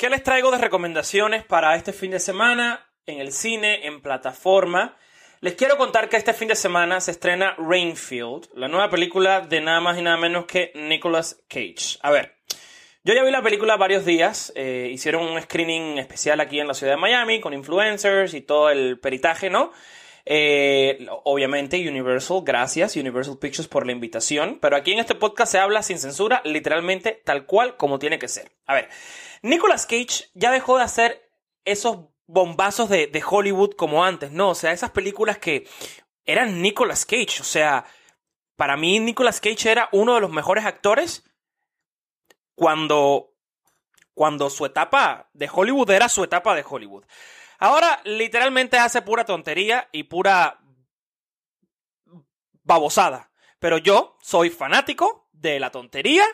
¿Qué 0.00 0.08
les 0.08 0.22
traigo 0.22 0.50
de 0.50 0.56
recomendaciones 0.56 1.44
para 1.44 1.76
este 1.76 1.92
fin 1.92 2.12
de 2.12 2.20
semana 2.20 2.90
en 3.04 3.20
el 3.20 3.32
cine, 3.32 3.86
en 3.86 4.00
plataforma? 4.00 4.96
Les 5.42 5.56
quiero 5.56 5.76
contar 5.76 6.08
que 6.08 6.16
este 6.16 6.32
fin 6.32 6.48
de 6.48 6.56
semana 6.56 7.02
se 7.02 7.10
estrena 7.10 7.54
Rainfield, 7.58 8.48
la 8.54 8.68
nueva 8.68 8.88
película 8.88 9.42
de 9.42 9.60
nada 9.60 9.80
más 9.80 9.98
y 9.98 10.02
nada 10.02 10.16
menos 10.16 10.46
que 10.46 10.72
Nicolas 10.74 11.42
Cage. 11.48 11.98
A 12.00 12.10
ver, 12.10 12.36
yo 13.04 13.12
ya 13.12 13.22
vi 13.24 13.30
la 13.30 13.42
película 13.42 13.76
varios 13.76 14.06
días, 14.06 14.52
eh, 14.56 14.88
hicieron 14.90 15.22
un 15.22 15.40
screening 15.40 15.98
especial 15.98 16.40
aquí 16.40 16.60
en 16.60 16.68
la 16.68 16.74
ciudad 16.74 16.94
de 16.94 17.00
Miami 17.00 17.40
con 17.40 17.52
influencers 17.52 18.32
y 18.32 18.40
todo 18.40 18.70
el 18.70 18.98
peritaje, 19.00 19.50
¿no? 19.50 19.70
Eh, 20.32 21.08
obviamente 21.24 21.76
Universal, 21.88 22.42
gracias 22.44 22.94
Universal 22.94 23.36
Pictures 23.38 23.66
por 23.66 23.84
la 23.84 23.90
invitación, 23.90 24.60
pero 24.62 24.76
aquí 24.76 24.92
en 24.92 25.00
este 25.00 25.16
podcast 25.16 25.50
se 25.50 25.58
habla 25.58 25.82
sin 25.82 25.98
censura, 25.98 26.40
literalmente 26.44 27.20
tal 27.24 27.46
cual 27.46 27.76
como 27.76 27.98
tiene 27.98 28.20
que 28.20 28.28
ser. 28.28 28.52
A 28.64 28.74
ver, 28.74 28.88
Nicolas 29.42 29.86
Cage 29.86 30.30
ya 30.34 30.52
dejó 30.52 30.78
de 30.78 30.84
hacer 30.84 31.28
esos 31.64 32.10
bombazos 32.28 32.88
de, 32.88 33.24
Hollywood 33.28 33.72
como 33.72 34.04
antes, 34.04 34.30
¿no? 34.30 34.50
O 34.50 34.54
sea, 34.54 34.70
esas 34.70 34.92
películas 34.92 35.38
que 35.38 35.66
eran 36.24 36.62
Nicolas 36.62 37.04
Cage. 37.04 37.40
O 37.40 37.44
sea, 37.44 37.84
para 38.54 38.76
mí 38.76 39.00
Nicolas 39.00 39.40
Cage 39.40 39.68
era 39.68 39.88
uno 39.90 40.14
de 40.14 40.20
los 40.20 40.30
mejores 40.30 40.64
actores 40.64 41.24
cuando, 42.54 43.34
cuando 44.14 44.48
su 44.48 44.64
etapa 44.64 45.28
de 45.32 45.50
Hollywood 45.52 45.90
era 45.90 46.08
su 46.08 46.22
etapa 46.22 46.54
de 46.54 46.64
Hollywood. 46.64 47.04
Ahora 47.60 48.00
literalmente 48.04 48.78
hace 48.78 49.02
pura 49.02 49.26
tontería 49.26 49.88
y 49.92 50.04
pura 50.04 50.60
babosada. 52.62 53.30
Pero 53.58 53.76
yo 53.76 54.16
soy 54.22 54.48
fanático 54.48 55.28
de 55.32 55.60
la 55.60 55.70
tontería 55.70 56.24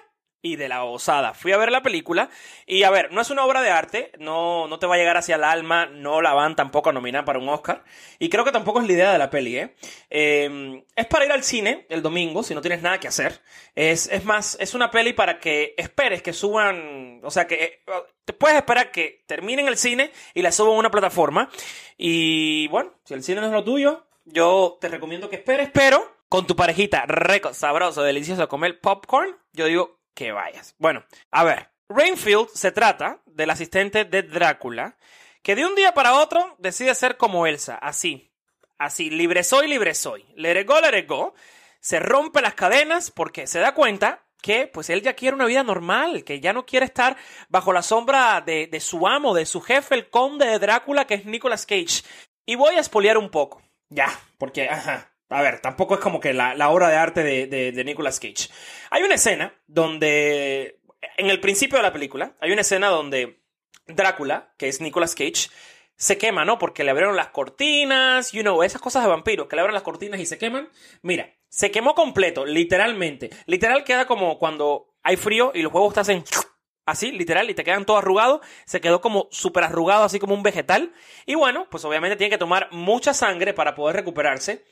y 0.47 0.57
de 0.57 0.69
la 0.69 0.85
osada. 0.85 1.35
Fui 1.35 1.53
a 1.53 1.57
ver 1.57 1.73
la 1.73 1.83
película 1.83 2.31
y 2.67 2.85
a 2.85 2.91
ver, 2.91 3.13
no 3.13 3.21
es 3.21 3.31
una 3.31 3.45
obra 3.45 3.63
de 3.63 3.71
arte, 3.71 4.13
no, 4.19 4.69
no 4.69 4.79
te 4.79 4.87
va 4.87 4.95
a 4.95 4.99
llegar 4.99 5.17
hacia 5.17 5.35
el 5.35 5.45
alma, 5.45 5.87
no 5.87 6.23
la 6.23 6.35
van 6.35 6.55
tampoco 6.55 6.91
a 6.91 6.93
nominar 6.93 7.25
para 7.25 7.39
un 7.39 7.49
Oscar 7.49 7.83
y 8.19 8.29
creo 8.29 8.45
que 8.45 8.53
tampoco 8.53 8.81
es 8.81 8.87
la 8.87 8.93
idea 8.93 9.13
de 9.13 9.19
la 9.19 9.29
peli, 9.29 9.59
¿eh? 9.59 9.75
Em, 10.09 10.85
es 10.95 11.07
para 11.07 11.25
ir 11.25 11.33
al 11.33 11.43
cine 11.43 11.87
el 11.89 12.01
domingo 12.01 12.43
si 12.43 12.55
no 12.55 12.61
tienes 12.61 12.81
nada 12.81 13.01
que 13.01 13.09
hacer. 13.09 13.41
Es, 13.75 14.09
es 14.09 14.25
más, 14.25 14.57
es 14.61 14.75
una 14.75 14.91
peli 14.91 15.13
para 15.13 15.41
que 15.41 15.75
esperes 15.77 16.23
que 16.23 16.33
suban, 16.33 17.21
o 17.25 17.31
sea 17.31 17.47
que 17.47 17.55
eh, 17.65 17.83
te 18.25 18.33
puedes 18.33 18.57
esperar 18.57 18.93
que 18.93 19.25
terminen 19.27 19.67
el 19.67 19.77
cine 19.77 20.13
y 20.33 20.43
la 20.43 20.53
suban 20.53 20.75
a 20.75 20.79
una 20.79 20.91
plataforma 20.91 21.51
y 21.99 22.69
bueno, 22.69 22.95
si 23.05 23.15
el 23.15 23.23
cine 23.23 23.41
no 23.41 23.49
es 23.49 23.53
lo 23.53 23.65
tuyo, 23.65 24.07
yo 24.25 24.79
te 24.81 24.89
recomiendo 24.89 25.29
que 25.29 25.37
esperes, 25.37 25.71
pero 25.73 26.17
con 26.29 26.47
tu 26.47 26.57
parejita 26.57 27.07
rico, 27.07 27.55
sabroso, 27.55 28.03
delicioso 28.03 28.49
comer 28.49 28.81
popcorn, 28.81 29.37
yo 29.53 29.67
digo 29.67 29.96
que 30.17 30.33
vayas. 30.33 30.75
Bueno, 30.79 31.05
a 31.31 31.45
ver, 31.45 31.71
Rainfield 31.89 32.49
se 32.49 32.73
trata 32.73 33.21
del 33.27 33.51
asistente 33.51 34.05
de 34.05 34.23
Drácula 34.23 34.97
que 35.43 35.55
de 35.55 35.65
un 35.65 35.77
día 35.77 35.95
para 35.95 36.15
otro 36.15 36.57
decide 36.59 36.93
ser 36.97 37.17
como 37.17 37.47
Elsa, 37.47 37.77
así, 37.77 38.33
así, 38.79 39.11
libre 39.11 39.45
soy, 39.45 39.69
libre 39.69 39.95
soy, 39.95 40.27
le 40.35 40.65
go, 40.65 40.81
le 40.81 41.03
go, 41.03 41.35
se 41.79 42.01
rompe 42.01 42.41
las 42.41 42.55
cadenas 42.55 43.13
porque 43.13 43.47
se 43.47 43.61
da 43.61 43.75
cuenta 43.75 44.25
que 44.43 44.67
pues 44.67 44.91
él 44.91 45.03
ya 45.03 45.15
quiere 45.15 45.37
una 45.37 45.45
vida 45.45 45.63
normal, 45.63 46.25
que 46.25 46.41
ya 46.41 46.53
no 46.53 46.67
quiere 46.67 46.87
estar 46.87 47.17
bajo 47.49 47.73
la 47.73 47.83
sombra 47.83 48.41
de, 48.41 48.81
su 48.81 49.07
amo, 49.07 49.35
de 49.35 49.47
su 49.47 49.61
jefe, 49.61 49.95
el 49.95 50.09
conde 50.09 50.47
de 50.47 50.59
Drácula, 50.59 51.07
que 51.07 51.15
es 51.15 51.27
Nicolas 51.27 51.67
Cage. 51.67 52.03
Y 52.45 52.55
voy 52.55 52.75
a 52.77 52.81
espoliar 52.81 53.19
un 53.19 53.31
poco. 53.31 53.63
Ya, 53.89 54.09
porque, 54.39 54.69
ajá, 54.69 55.16
a 55.29 55.43
ver, 55.43 55.61
tampoco 55.61 55.95
es 55.95 56.01
como 56.01 56.21
que 56.21 56.33
la, 56.33 56.71
obra 56.71 56.89
de 56.89 56.97
arte 56.97 57.23
de, 57.23 57.73
de, 57.73 57.85
Nicolas 57.85 58.21
Cage. 58.21 58.49
Hay 58.91 59.03
una 59.03 59.17
escena 59.17 59.55
donde, 59.67 60.81
en 61.17 61.31
el 61.31 61.41
principio 61.41 61.79
de 61.79 61.83
la 61.83 61.93
película, 61.93 62.37
hay 62.41 62.53
una 62.53 62.61
escena 62.61 62.89
donde 62.89 63.43
Drácula, 63.87 64.55
que 64.57 64.69
es 64.69 64.81
Nicolas 64.81 65.15
Cage, 65.15 65.49
se 65.97 66.19
quema, 66.19 66.45
¿no? 66.45 66.59
Porque 66.59 66.85
le 66.85 66.91
abrieron 66.91 67.17
las 67.17 67.29
cortinas, 67.29 68.33
you 68.33 68.43
know, 68.43 68.63
esas 68.63 68.81
cosas 68.81 69.03
de 69.03 69.09
vampiros, 69.09 69.49
que 69.49 69.57
le 69.57 69.63
abren 69.63 69.75
las 69.75 69.83
cortinas 69.83 70.21
y 70.21 70.27
se 70.27 70.39
queman. 70.39 70.69
Mira, 71.03 71.35
se 71.49 71.71
quemó 71.71 71.95
completo, 71.95 72.45
literalmente. 72.45 73.31
Literal 73.47 73.83
queda 73.83 74.07
como 74.07 74.39
cuando 74.39 74.95
hay 75.03 75.17
frío 75.17 75.53
y 75.55 75.63
los 75.63 75.73
huevos 75.73 75.95
te 75.95 76.01
hacen 76.01 76.25
así, 76.85 77.13
literal, 77.13 77.49
y 77.51 77.55
te 77.55 77.65
quedan 77.65 77.87
todo 77.87 77.97
arrugado. 77.97 78.41
Se 78.67 78.81
quedó 78.81 79.01
como 79.01 79.29
súper 79.31 79.65
arrugado, 79.65 80.05
así 80.05 80.19
como 80.19 80.35
un 80.35 80.43
vegetal. 80.43 80.93
Y 81.25 81.35
bueno, 81.35 81.67
pues 81.71 81.85
obviamente 81.85 82.17
tiene 82.17 82.31
que 82.31 82.39
tomar 82.39 82.69
mucha 82.73 83.15
sangre 83.15 83.55
para 83.55 83.75
poder 83.75 83.97
recuperarse. 83.97 84.65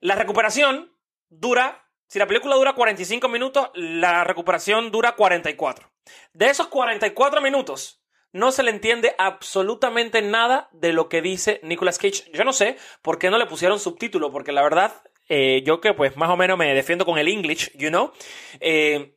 La 0.00 0.14
recuperación 0.14 0.92
dura, 1.28 1.90
si 2.06 2.18
la 2.18 2.26
película 2.26 2.54
dura 2.56 2.74
45 2.74 3.28
minutos, 3.28 3.70
la 3.74 4.24
recuperación 4.24 4.90
dura 4.90 5.16
44. 5.16 5.90
De 6.32 6.48
esos 6.48 6.68
44 6.68 7.40
minutos, 7.40 8.02
no 8.32 8.52
se 8.52 8.62
le 8.62 8.70
entiende 8.70 9.14
absolutamente 9.18 10.22
nada 10.22 10.68
de 10.72 10.92
lo 10.92 11.08
que 11.08 11.22
dice 11.22 11.60
Nicolas 11.62 11.98
Cage. 11.98 12.30
Yo 12.32 12.44
no 12.44 12.52
sé 12.52 12.76
por 13.02 13.18
qué 13.18 13.30
no 13.30 13.38
le 13.38 13.46
pusieron 13.46 13.80
subtítulo, 13.80 14.30
porque 14.30 14.52
la 14.52 14.62
verdad, 14.62 15.02
eh, 15.28 15.62
yo 15.64 15.80
que 15.80 15.94
pues 15.94 16.16
más 16.16 16.30
o 16.30 16.36
menos 16.36 16.58
me 16.58 16.74
defiendo 16.74 17.04
con 17.04 17.18
el 17.18 17.28
English, 17.28 17.76
you 17.76 17.88
know, 17.88 18.12
eh, 18.60 19.14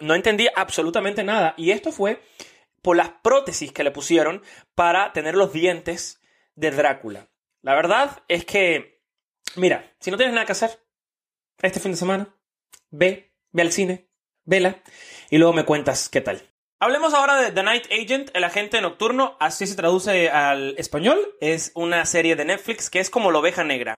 no 0.00 0.14
entendí 0.14 0.48
absolutamente 0.54 1.24
nada. 1.24 1.54
Y 1.56 1.70
esto 1.70 1.92
fue 1.92 2.22
por 2.82 2.96
las 2.96 3.10
prótesis 3.22 3.72
que 3.72 3.84
le 3.84 3.90
pusieron 3.90 4.42
para 4.74 5.12
tener 5.12 5.34
los 5.34 5.52
dientes 5.52 6.20
de 6.54 6.70
Drácula. 6.70 7.28
La 7.62 7.74
verdad 7.74 8.22
es 8.28 8.44
que 8.44 8.89
Mira, 9.56 9.92
si 10.00 10.10
no 10.10 10.16
tienes 10.16 10.34
nada 10.34 10.46
que 10.46 10.52
hacer 10.52 10.80
este 11.62 11.80
fin 11.80 11.92
de 11.92 11.98
semana, 11.98 12.34
ve, 12.90 13.34
ve 13.52 13.62
al 13.62 13.72
cine, 13.72 14.08
vela 14.44 14.82
y 15.30 15.38
luego 15.38 15.52
me 15.52 15.64
cuentas 15.64 16.08
qué 16.08 16.20
tal. 16.20 16.42
Hablemos 16.78 17.12
ahora 17.12 17.36
de 17.36 17.52
The 17.52 17.62
Night 17.62 17.86
Agent, 17.92 18.30
el 18.32 18.44
agente 18.44 18.80
nocturno, 18.80 19.36
así 19.38 19.66
se 19.66 19.74
traduce 19.74 20.30
al 20.30 20.74
español. 20.78 21.18
Es 21.40 21.72
una 21.74 22.06
serie 22.06 22.36
de 22.36 22.46
Netflix 22.46 22.88
que 22.88 23.00
es 23.00 23.10
como 23.10 23.30
la 23.30 23.40
oveja 23.40 23.64
negra. 23.64 23.96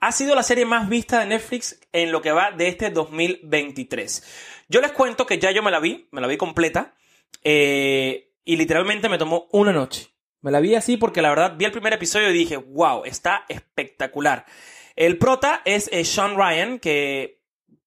Ha 0.00 0.12
sido 0.12 0.34
la 0.34 0.42
serie 0.42 0.66
más 0.66 0.90
vista 0.90 1.20
de 1.20 1.26
Netflix 1.26 1.80
en 1.92 2.12
lo 2.12 2.20
que 2.20 2.32
va 2.32 2.50
de 2.50 2.68
este 2.68 2.90
2023. 2.90 4.64
Yo 4.68 4.82
les 4.82 4.92
cuento 4.92 5.24
que 5.24 5.38
ya 5.38 5.52
yo 5.52 5.62
me 5.62 5.70
la 5.70 5.80
vi, 5.80 6.06
me 6.10 6.20
la 6.20 6.26
vi 6.26 6.36
completa, 6.36 6.94
eh, 7.42 8.34
y 8.44 8.56
literalmente 8.56 9.08
me 9.08 9.18
tomó 9.18 9.48
una 9.52 9.72
noche. 9.72 10.15
Me 10.46 10.52
la 10.52 10.60
vi 10.60 10.76
así 10.76 10.96
porque 10.96 11.22
la 11.22 11.30
verdad 11.30 11.54
vi 11.56 11.64
el 11.64 11.72
primer 11.72 11.92
episodio 11.92 12.30
y 12.30 12.32
dije, 12.32 12.56
wow, 12.56 13.02
está 13.04 13.44
espectacular. 13.48 14.46
El 14.94 15.18
prota 15.18 15.60
es 15.64 15.90
eh, 15.92 16.04
Sean 16.04 16.36
Ryan, 16.36 16.78
que 16.78 17.40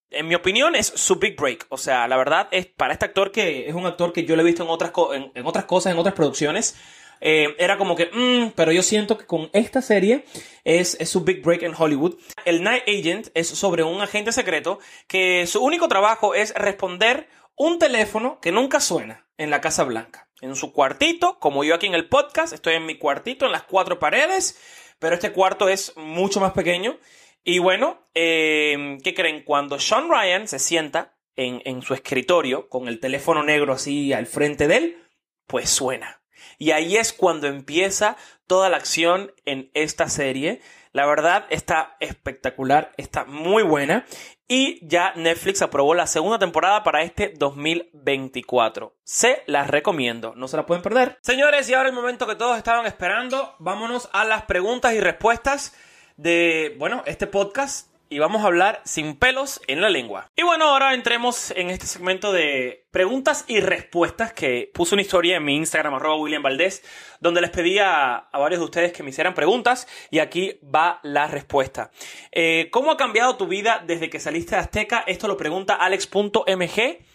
en 0.09 0.27
mi 0.27 0.35
opinión 0.35 0.75
es 0.75 0.87
su 0.87 1.15
big 1.15 1.39
break. 1.39 1.67
O 1.69 1.77
sea, 1.77 2.05
la 2.09 2.17
verdad 2.17 2.49
es 2.51 2.65
para 2.65 2.91
este 2.91 3.05
actor 3.05 3.31
que 3.31 3.69
es 3.69 3.73
un 3.73 3.85
actor 3.85 4.11
que 4.11 4.25
yo 4.25 4.35
lo 4.35 4.41
he 4.41 4.45
visto 4.45 4.63
en 4.63 4.69
otras, 4.71 4.91
en, 5.33 5.45
otras 5.45 5.63
cosas, 5.63 5.93
en 5.93 5.99
otras 5.99 6.15
producciones. 6.15 6.75
eh, 7.21 7.55
era 7.59 7.77
como 7.77 7.95
que, 7.95 8.09
mm, 8.11 8.51
pero 8.57 8.73
yo 8.73 8.83
siento 8.83 9.17
que 9.17 9.25
con 9.25 9.49
esta 9.53 9.81
serie 9.81 10.25
es, 10.65 10.97
es 10.99 11.07
su 11.07 11.23
big 11.23 11.41
break 11.41 11.63
en 11.63 11.73
Hollywood. 11.77 12.17
El 12.43 12.61
Night 12.61 12.83
Agent 12.89 13.29
es 13.35 13.47
sobre 13.47 13.83
un 13.83 14.01
agente 14.01 14.33
secreto 14.33 14.79
que 15.07 15.47
su 15.47 15.63
único 15.63 15.87
trabajo 15.87 16.35
es 16.35 16.53
responder 16.55 17.29
un 17.55 17.79
teléfono 17.79 18.41
que 18.41 18.51
nunca 18.51 18.81
suena 18.81 19.29
en 19.37 19.49
la 19.49 19.61
Casa 19.61 19.85
Blanca. 19.85 20.28
En 20.41 20.55
su 20.55 20.71
cuartito, 20.71 21.37
como 21.39 21.63
yo 21.63 21.75
aquí 21.75 21.87
en 21.87 21.95
el 21.95 22.07
podcast, 22.07 22.53
estoy 22.53 22.75
en 22.75 22.85
mi 22.85 22.97
cuartito, 22.97 23.45
en 23.45 23.51
las 23.51 23.63
cuatro 23.63 23.99
paredes, 23.99 24.59
pero 24.99 25.15
este 25.15 25.31
cuarto 25.31 25.67
es 25.67 25.95
mucho 25.97 26.39
más 26.39 26.53
pequeño. 26.53 26.97
Y 27.43 27.59
bueno, 27.59 28.07
eh, 28.13 28.97
¿qué 29.03 29.13
creen? 29.13 29.43
Cuando 29.43 29.79
Sean 29.79 30.09
Ryan 30.09 30.47
se 30.47 30.59
sienta 30.59 31.17
en, 31.35 31.61
en 31.65 31.81
su 31.81 31.93
escritorio 31.93 32.69
con 32.69 32.87
el 32.87 32.99
teléfono 32.99 33.43
negro 33.43 33.73
así 33.73 34.13
al 34.13 34.27
frente 34.27 34.67
de 34.67 34.77
él, 34.77 35.03
pues 35.45 35.69
suena. 35.69 36.21
Y 36.57 36.71
ahí 36.71 36.97
es 36.97 37.13
cuando 37.13 37.47
empieza 37.47 38.17
toda 38.47 38.69
la 38.69 38.77
acción 38.77 39.33
en 39.45 39.71
esta 39.73 40.09
serie. 40.09 40.61
La 40.91 41.05
verdad 41.05 41.45
está 41.49 41.97
espectacular, 41.99 42.93
está 42.97 43.25
muy 43.25 43.63
buena 43.63 44.05
y 44.51 44.85
ya 44.85 45.13
Netflix 45.15 45.61
aprobó 45.61 45.93
la 45.93 46.07
segunda 46.07 46.39
temporada 46.39 46.83
para 46.83 47.03
este 47.03 47.33
2024. 47.37 48.95
Se 49.03 49.43
las 49.45 49.69
recomiendo, 49.69 50.33
no 50.35 50.47
se 50.47 50.57
la 50.57 50.65
pueden 50.65 50.81
perder. 50.81 51.19
Señores, 51.21 51.69
y 51.69 51.75
ahora 51.75 51.89
el 51.89 51.95
momento 51.95 52.25
que 52.25 52.35
todos 52.35 52.57
estaban 52.57 52.87
esperando, 52.87 53.55
vámonos 53.59 54.09
a 54.11 54.25
las 54.25 54.43
preguntas 54.43 54.95
y 54.95 54.99
respuestas 54.99 55.75
de, 56.17 56.75
bueno, 56.79 57.03
este 57.05 57.27
podcast 57.27 57.89
y 58.09 58.19
vamos 58.19 58.43
a 58.43 58.47
hablar 58.47 58.81
sin 58.85 59.15
pelos 59.15 59.61
en 59.67 59.81
la 59.81 59.89
lengua. 59.89 60.27
Y 60.35 60.43
bueno, 60.43 60.65
ahora 60.65 60.93
entremos 60.93 61.51
en 61.51 61.69
este 61.69 61.85
segmento 61.85 62.31
de 62.31 62.87
preguntas 62.91 63.45
y 63.47 63.59
respuestas 63.59 64.33
que 64.33 64.71
puse 64.73 64.95
una 64.95 65.03
historia 65.03 65.37
en 65.37 65.45
mi 65.45 65.55
Instagram, 65.55 65.93
arroba 65.93 66.15
William 66.15 66.41
Valdés, 66.41 66.83
donde 67.19 67.41
les 67.41 67.51
pedí 67.51 67.77
a, 67.79 68.29
varios 68.33 68.59
de 68.59 68.65
ustedes 68.65 68.93
que 68.93 69.03
me 69.03 69.11
hicieran 69.11 69.35
preguntas 69.35 69.87
y 70.09 70.19
aquí 70.19 70.59
va 70.63 70.99
la 71.03 71.27
respuesta. 71.27 71.91
Eh, 72.31 72.69
¿Cómo 72.71 72.91
ha 72.91 72.97
cambiado 72.97 73.37
tu 73.37 73.47
vida 73.47 73.83
desde 73.85 74.09
que 74.09 74.19
saliste 74.19 74.55
de 74.55 74.61
Azteca? 74.61 75.03
Esto 75.05 75.27
lo 75.27 75.37
pregunta 75.37 75.75
alex.mg. 75.75 77.05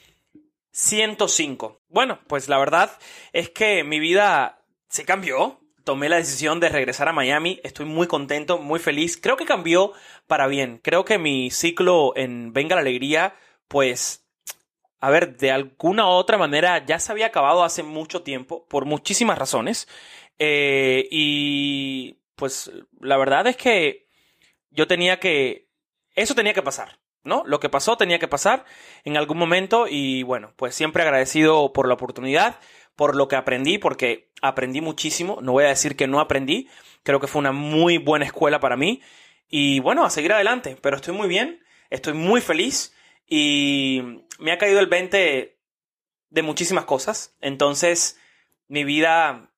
105. 0.70 1.82
Bueno, 1.88 2.18
pues 2.26 2.48
la 2.48 2.58
verdad 2.58 2.90
es 3.32 3.48
que 3.48 3.84
mi 3.84 4.00
vida 4.00 4.64
se 4.88 5.04
cambió 5.04 5.60
tomé 5.84 6.08
la 6.08 6.16
decisión 6.16 6.60
de 6.60 6.68
regresar 6.68 7.08
a 7.08 7.12
Miami. 7.12 7.60
Estoy 7.62 7.86
muy 7.86 8.06
contento, 8.06 8.58
muy 8.58 8.80
feliz. 8.80 9.18
Creo 9.20 9.36
que 9.36 9.44
cambió 9.46 9.92
para 10.26 10.46
bien. 10.46 10.80
Creo 10.82 11.04
que 11.04 11.18
mi 11.18 11.50
ciclo 11.50 12.12
en 12.16 12.52
Venga 12.52 12.74
la 12.74 12.80
Alegría, 12.80 13.36
pues, 13.68 14.26
a 15.00 15.10
ver, 15.10 15.36
de 15.36 15.50
alguna 15.50 16.06
u 16.06 16.10
otra 16.10 16.38
manera 16.38 16.84
ya 16.84 16.98
se 16.98 17.12
había 17.12 17.26
acabado 17.26 17.64
hace 17.64 17.82
mucho 17.82 18.22
tiempo, 18.22 18.66
por 18.68 18.86
muchísimas 18.86 19.38
razones. 19.38 19.88
Eh, 20.38 21.06
y, 21.10 22.18
pues, 22.36 22.72
la 23.00 23.16
verdad 23.16 23.46
es 23.46 23.56
que 23.56 24.06
yo 24.70 24.86
tenía 24.86 25.20
que... 25.20 25.68
Eso 26.14 26.34
tenía 26.34 26.54
que 26.54 26.62
pasar. 26.62 26.98
¿no? 27.24 27.42
Lo 27.46 27.58
que 27.58 27.70
pasó 27.70 27.96
tenía 27.96 28.18
que 28.18 28.28
pasar 28.28 28.64
en 29.02 29.16
algún 29.16 29.38
momento 29.38 29.86
y 29.88 30.22
bueno, 30.22 30.52
pues 30.56 30.74
siempre 30.74 31.02
agradecido 31.02 31.72
por 31.72 31.88
la 31.88 31.94
oportunidad 31.94 32.60
por 32.96 33.16
lo 33.16 33.28
que 33.28 33.36
aprendí, 33.36 33.78
porque 33.78 34.30
aprendí 34.42 34.80
muchísimo. 34.80 35.38
No 35.42 35.52
voy 35.52 35.64
a 35.64 35.68
decir 35.68 35.96
que 35.96 36.06
no 36.06 36.20
aprendí. 36.20 36.68
Creo 37.02 37.20
que 37.20 37.26
fue 37.26 37.40
una 37.40 37.52
muy 37.52 37.98
buena 37.98 38.24
escuela 38.24 38.60
para 38.60 38.76
mí. 38.76 39.02
Y 39.48 39.80
bueno, 39.80 40.04
a 40.04 40.10
seguir 40.10 40.32
adelante. 40.32 40.76
Pero 40.80 40.96
estoy 40.96 41.14
muy 41.14 41.28
bien, 41.28 41.62
estoy 41.90 42.14
muy 42.14 42.40
feliz 42.40 42.94
y 43.26 44.22
me 44.38 44.52
ha 44.52 44.58
caído 44.58 44.80
el 44.80 44.86
20 44.86 45.58
de 46.30 46.42
muchísimas 46.42 46.84
cosas. 46.84 47.36
Entonces, 47.40 48.18
mi 48.68 48.84
vida 48.84 49.50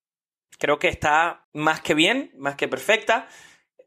creo 0.58 0.78
que 0.78 0.88
está 0.88 1.46
más 1.52 1.80
que 1.80 1.94
bien, 1.94 2.32
más 2.36 2.56
que 2.56 2.68
perfecta. 2.68 3.28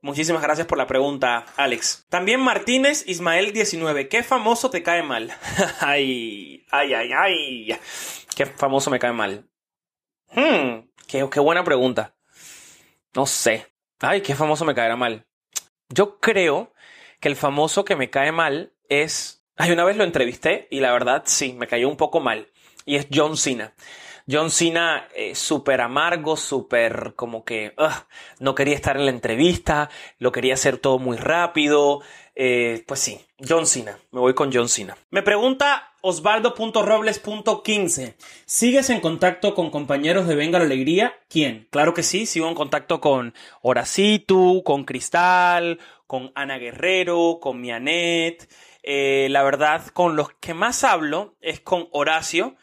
Muchísimas 0.02 0.42
gracias 0.42 0.66
por 0.66 0.78
la 0.78 0.88
pregunta, 0.88 1.46
Alex. 1.58 2.06
También 2.10 2.40
Martínez 2.40 3.04
Ismael 3.06 3.52
19. 3.52 4.08
¿Qué 4.08 4.24
famoso 4.24 4.70
te 4.70 4.82
cae 4.82 5.04
mal? 5.04 5.34
ay, 5.82 6.66
ay, 6.72 6.94
ay, 6.94 7.12
ay. 7.14 7.80
¿Qué 8.40 8.46
famoso 8.46 8.90
me 8.90 9.00
cae 9.00 9.12
mal? 9.12 9.50
Hmm, 10.32 10.88
qué, 11.10 11.28
qué 11.30 11.40
buena 11.42 11.66
pregunta. 11.66 12.16
No 13.14 13.26
sé. 13.26 13.68
Ay, 14.00 14.22
qué 14.22 14.34
famoso 14.34 14.64
me 14.64 14.74
caerá 14.74 14.96
mal. 14.96 15.28
Yo 15.90 16.22
creo 16.22 16.74
que 17.20 17.28
el 17.28 17.36
famoso 17.36 17.84
que 17.84 17.98
me 17.98 18.10
cae 18.10 18.32
mal 18.32 18.72
es... 18.88 19.44
Ay, 19.58 19.72
una 19.72 19.84
vez 19.84 19.98
lo 19.98 20.06
entrevisté 20.06 20.70
y 20.72 20.80
la 20.80 20.94
verdad 20.94 21.24
sí, 21.26 21.52
me 21.52 21.68
cayó 21.68 21.90
un 21.90 21.98
poco 21.98 22.22
mal. 22.22 22.48
Y 22.86 22.96
es 22.96 23.08
John 23.14 23.36
Cena. 23.36 23.74
John 24.26 24.52
Cena 24.52 25.10
eh, 25.16 25.36
súper 25.36 25.82
amargo, 25.82 26.38
súper 26.38 27.16
como 27.18 27.44
que 27.44 27.76
no 28.40 28.56
quería 28.56 28.76
estar 28.76 28.96
en 28.96 29.04
la 29.04 29.12
entrevista, 29.12 29.90
lo 30.18 30.32
quería 30.32 30.54
hacer 30.54 30.78
todo 30.78 30.98
muy 30.98 31.18
rápido. 31.18 32.02
Eh, 32.36 32.86
pues 32.88 33.02
sí, 33.02 33.20
John 33.46 33.68
Cena, 33.68 34.00
me 34.12 34.22
voy 34.22 34.34
con 34.34 34.50
John 34.54 34.70
Cena. 34.70 34.96
Me 35.10 35.24
pregunta 35.24 35.89
osvaldo.robles.15, 36.02 38.16
¿sigues 38.46 38.90
en 38.90 39.02
contacto 39.02 39.54
con 39.54 39.70
compañeros 39.70 40.28
de 40.28 40.36
Venga 40.36 40.60
la 40.60 40.66
Alegría? 40.66 41.20
¿Quién? 41.30 41.68
Claro 41.72 41.94
que 41.94 42.04
sí, 42.04 42.26
sigo 42.26 42.48
en 42.48 42.56
contacto 42.56 43.02
con 43.02 43.34
Horacitu, 43.62 44.64
con 44.64 44.86
Cristal, 44.86 45.80
con 46.08 46.32
Ana 46.36 46.58
Guerrero, 46.58 47.40
con 47.42 47.60
Mianet. 47.62 48.50
Eh, 48.84 49.28
la 49.30 49.44
verdad, 49.44 49.88
con 49.88 50.16
los 50.16 50.32
que 50.40 50.54
más 50.54 50.84
hablo 50.84 51.36
es 51.42 51.60
con 51.60 51.88
Horacio 51.92 52.56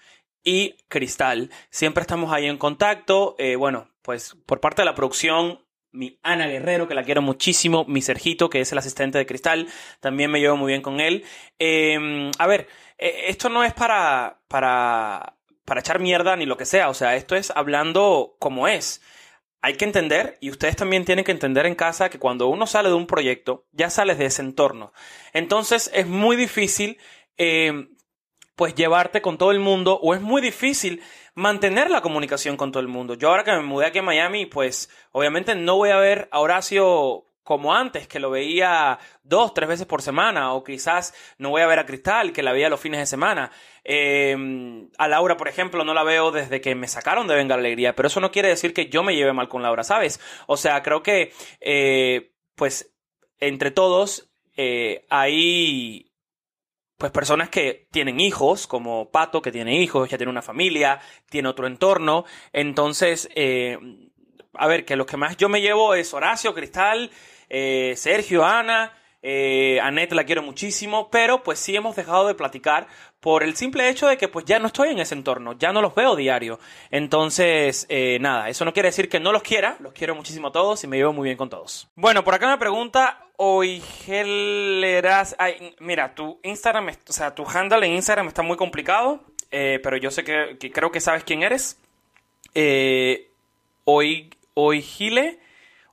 y 0.42 0.76
Cristal. 0.88 1.50
Siempre 1.70 2.02
estamos 2.02 2.32
ahí 2.32 2.46
en 2.46 2.58
contacto. 2.58 3.36
Eh, 3.38 3.56
bueno, 3.56 3.90
pues 4.02 4.36
por 4.46 4.60
parte 4.60 4.82
de 4.82 4.86
la 4.86 4.94
producción, 4.94 5.65
mi 5.96 6.18
Ana 6.22 6.46
Guerrero, 6.46 6.86
que 6.86 6.94
la 6.94 7.02
quiero 7.02 7.22
muchísimo, 7.22 7.84
mi 7.88 8.02
Sergito, 8.02 8.50
que 8.50 8.60
es 8.60 8.70
el 8.72 8.78
asistente 8.78 9.18
de 9.18 9.26
Cristal, 9.26 9.68
también 10.00 10.30
me 10.30 10.40
llevo 10.40 10.56
muy 10.56 10.72
bien 10.72 10.82
con 10.82 11.00
él. 11.00 11.24
Em, 11.58 12.30
a 12.38 12.46
ver, 12.46 12.68
eh, 12.98 13.24
esto 13.28 13.48
no 13.48 13.64
es 13.64 13.72
para, 13.72 14.40
para, 14.48 15.36
para 15.64 15.80
echar 15.80 15.98
mierda 15.98 16.36
ni 16.36 16.46
lo 16.46 16.56
que 16.56 16.66
sea, 16.66 16.88
o 16.88 16.94
sea, 16.94 17.16
esto 17.16 17.34
es 17.34 17.50
hablando 17.50 18.36
como 18.38 18.68
es. 18.68 19.02
Hay 19.62 19.74
que 19.74 19.84
entender, 19.84 20.38
y 20.40 20.50
ustedes 20.50 20.76
también 20.76 21.04
tienen 21.04 21.24
que 21.24 21.32
entender 21.32 21.66
en 21.66 21.74
casa, 21.74 22.10
que 22.10 22.18
cuando 22.18 22.46
uno 22.48 22.66
sale 22.66 22.88
de 22.88 22.94
un 22.94 23.06
proyecto, 23.06 23.66
ya 23.72 23.90
sales 23.90 24.18
de 24.18 24.26
ese 24.26 24.42
entorno. 24.42 24.92
Entonces 25.32 25.90
es 25.94 26.06
muy 26.06 26.36
difícil 26.36 26.98
em, 27.36 27.95
pues 28.56 28.74
llevarte 28.74 29.22
con 29.22 29.38
todo 29.38 29.52
el 29.52 29.60
mundo 29.60 30.00
o 30.02 30.14
es 30.14 30.20
muy 30.20 30.42
difícil 30.42 31.02
mantener 31.34 31.90
la 31.90 32.00
comunicación 32.00 32.56
con 32.56 32.72
todo 32.72 32.80
el 32.80 32.88
mundo. 32.88 33.14
Yo 33.14 33.28
ahora 33.28 33.44
que 33.44 33.52
me 33.52 33.62
mudé 33.62 33.86
aquí 33.86 33.98
a 33.98 34.02
Miami, 34.02 34.46
pues 34.46 34.90
obviamente 35.12 35.54
no 35.54 35.76
voy 35.76 35.90
a 35.90 35.98
ver 35.98 36.28
a 36.32 36.40
Horacio 36.40 37.26
como 37.46 37.72
antes, 37.72 38.08
que 38.08 38.18
lo 38.18 38.30
veía 38.30 38.98
dos, 39.22 39.54
tres 39.54 39.68
veces 39.68 39.86
por 39.86 40.02
semana, 40.02 40.52
o 40.52 40.64
quizás 40.64 41.14
no 41.38 41.50
voy 41.50 41.62
a 41.62 41.68
ver 41.68 41.78
a 41.78 41.86
Cristal, 41.86 42.32
que 42.32 42.42
la 42.42 42.50
veía 42.50 42.68
los 42.68 42.80
fines 42.80 42.98
de 42.98 43.06
semana. 43.06 43.52
Em, 43.84 44.88
a 44.98 45.06
Laura, 45.06 45.36
por 45.36 45.46
ejemplo, 45.46 45.84
no 45.84 45.94
la 45.94 46.02
veo 46.02 46.32
desde 46.32 46.60
que 46.60 46.74
me 46.74 46.88
sacaron 46.88 47.28
de 47.28 47.36
Venga 47.36 47.54
Alegría, 47.54 47.94
pero 47.94 48.08
eso 48.08 48.18
no 48.18 48.32
quiere 48.32 48.48
decir 48.48 48.74
que 48.74 48.88
yo 48.88 49.04
me 49.04 49.14
lleve 49.14 49.32
mal 49.32 49.48
con 49.48 49.62
Laura, 49.62 49.84
¿sabes? 49.84 50.18
O 50.48 50.56
sea, 50.56 50.82
creo 50.82 51.04
que, 51.04 51.32
eh, 51.60 52.32
pues, 52.56 52.92
entre 53.38 53.70
todos, 53.70 54.32
eh, 54.56 55.06
hay 55.08 56.05
pues 56.96 57.12
personas 57.12 57.50
que 57.50 57.88
tienen 57.90 58.20
hijos, 58.20 58.66
como 58.66 59.10
Pato, 59.10 59.42
que 59.42 59.52
tiene 59.52 59.80
hijos, 59.80 60.08
ya 60.08 60.16
tiene 60.16 60.30
una 60.30 60.42
familia, 60.42 61.00
tiene 61.28 61.48
otro 61.48 61.66
entorno. 61.66 62.24
Entonces, 62.52 63.28
eh, 63.34 63.78
a 64.54 64.66
ver, 64.66 64.84
que 64.84 64.96
los 64.96 65.06
que 65.06 65.16
más 65.16 65.36
yo 65.36 65.48
me 65.48 65.60
llevo 65.60 65.94
es 65.94 66.14
Horacio, 66.14 66.54
Cristal, 66.54 67.10
eh, 67.48 67.94
Sergio, 67.96 68.44
Ana, 68.44 68.92
eh, 69.22 69.80
Annette 69.80 70.12
la 70.12 70.24
quiero 70.24 70.42
muchísimo, 70.42 71.10
pero 71.10 71.42
pues 71.42 71.58
sí 71.58 71.74
hemos 71.74 71.96
dejado 71.96 72.28
de 72.28 72.34
platicar 72.34 72.86
por 73.26 73.42
el 73.42 73.56
simple 73.56 73.88
hecho 73.88 74.06
de 74.06 74.16
que 74.16 74.28
pues 74.28 74.44
ya 74.44 74.60
no 74.60 74.68
estoy 74.68 74.90
en 74.90 75.00
ese 75.00 75.16
entorno, 75.16 75.54
ya 75.54 75.72
no 75.72 75.82
los 75.82 75.96
veo 75.96 76.14
diario. 76.14 76.60
Entonces, 76.92 77.84
eh, 77.88 78.18
nada, 78.20 78.48
eso 78.48 78.64
no 78.64 78.72
quiere 78.72 78.90
decir 78.90 79.08
que 79.08 79.18
no 79.18 79.32
los 79.32 79.42
quiera, 79.42 79.76
los 79.80 79.92
quiero 79.92 80.14
muchísimo 80.14 80.46
a 80.46 80.52
todos 80.52 80.84
y 80.84 80.86
me 80.86 80.96
llevo 80.96 81.12
muy 81.12 81.24
bien 81.24 81.36
con 81.36 81.50
todos. 81.50 81.88
Bueno, 81.96 82.22
por 82.22 82.34
acá 82.34 82.48
me 82.48 82.56
pregunta 82.56 83.26
Oigeleras, 83.34 85.34
ay, 85.40 85.74
mira, 85.80 86.14
tu 86.14 86.38
Instagram, 86.44 86.86
o 86.86 87.12
sea, 87.12 87.34
tu 87.34 87.44
handle 87.52 87.84
en 87.84 87.94
Instagram 87.94 88.28
está 88.28 88.42
muy 88.42 88.56
complicado, 88.56 89.24
eh, 89.50 89.80
pero 89.82 89.96
yo 89.96 90.12
sé 90.12 90.22
que, 90.22 90.56
creo 90.72 90.92
que 90.92 91.00
sabes 91.00 91.24
quién 91.24 91.42
eres. 91.42 91.80
Eh, 92.54 93.32
Oigile 93.82 95.40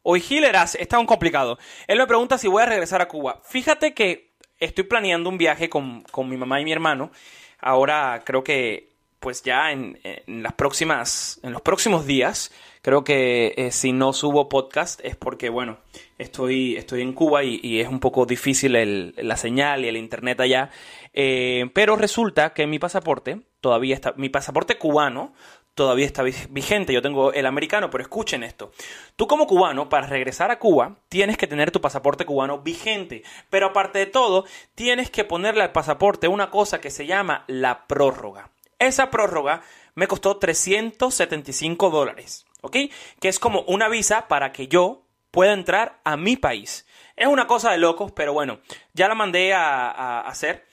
Hoy 0.05 0.19
Gileras 0.19 0.75
está 0.75 0.99
un 0.99 1.05
complicado. 1.05 1.57
Él 1.87 1.97
me 1.97 2.05
pregunta 2.05 2.37
si 2.37 2.49
voy 2.49 2.61
a 2.61 2.65
regresar 2.65 3.01
a 3.01 3.07
Cuba. 3.07 3.39
Fíjate 3.45 3.93
que 3.93 4.32
estoy 4.63 4.85
planeando 4.85 5.29
un 5.29 5.37
viaje 5.37 5.69
con, 5.69 6.03
mi 6.17 6.37
mamá 6.37 6.61
y 6.61 6.65
mi 6.65 6.71
hermano. 6.71 7.11
Ahora 7.59 8.21
creo 8.25 8.43
que 8.43 8.89
pues 9.19 9.41
ya 9.41 9.71
en, 9.71 9.97
las 10.27 10.53
próximas, 10.53 11.39
en 11.43 11.53
los 11.53 11.61
próximos 11.61 12.05
días, 12.05 12.51
creo 12.81 13.05
que 13.05 13.53
eh, 13.55 13.71
si 13.71 13.93
no 13.93 14.11
subo 14.11 14.49
podcast 14.49 14.99
es 15.01 15.15
porque, 15.15 15.47
bueno, 15.47 15.77
estoy, 16.17 16.75
estoy 16.75 17.01
en 17.01 17.13
Cuba 17.13 17.41
y, 17.43 17.79
es 17.79 17.87
un 17.87 18.01
poco 18.01 18.25
difícil 18.25 19.13
la 19.15 19.37
señal 19.37 19.85
y 19.85 19.87
el 19.87 19.95
internet 19.95 20.41
allá. 20.41 20.71
Eh, 21.13 21.69
pero 21.73 21.95
resulta 21.95 22.53
que 22.53 22.67
mi 22.67 22.79
pasaporte 22.79 23.39
todavía 23.61 23.95
está, 23.95 24.13
mi 24.17 24.27
pasaporte 24.27 24.77
cubano 24.77 25.33
todavía 25.75 26.05
está 26.05 26.23
vigente. 26.23 26.93
Yo 26.93 27.01
tengo 27.01 27.33
el 27.33 27.45
americano, 27.45 27.89
pero 27.89 28.03
escuchen 28.03 28.43
esto. 28.43 28.71
Tú 29.15 29.27
como 29.27 29.47
cubano, 29.47 29.89
para 29.89 30.07
regresar 30.07 30.51
a 30.51 30.59
Cuba, 30.59 30.97
tienes 31.09 31.37
que 31.37 31.47
tener 31.47 31.71
tu 31.71 31.81
pasaporte 31.81 32.25
cubano 32.25 32.59
vigente. 32.59 33.23
Pero 33.49 33.67
aparte 33.67 33.99
de 33.99 34.05
todo, 34.05 34.45
tienes 34.75 35.09
que 35.09 35.23
ponerle 35.23 35.63
al 35.63 35.71
pasaporte 35.71 36.27
una 36.27 36.49
cosa 36.49 36.81
que 36.81 36.91
se 36.91 37.05
llama 37.05 37.43
la 37.47 37.87
prórroga. 37.87 38.51
Esa 38.79 39.09
prórroga 39.09 39.61
me 39.95 40.07
costó 40.07 40.37
375 40.37 41.89
dólares, 41.89 42.45
¿ok? 42.61 42.77
Que 43.19 43.29
es 43.29 43.39
como 43.39 43.61
una 43.61 43.87
visa 43.87 44.27
para 44.27 44.51
que 44.51 44.67
yo 44.67 45.03
pueda 45.31 45.53
entrar 45.53 45.99
a 46.03 46.17
mi 46.17 46.37
país. 46.37 46.85
Es 47.15 47.27
una 47.27 47.47
cosa 47.47 47.71
de 47.71 47.77
locos, 47.77 48.11
pero 48.11 48.33
bueno, 48.33 48.59
ya 48.93 49.07
la 49.07 49.15
mandé 49.15 49.53
a, 49.53 50.21
hacer. 50.21 50.65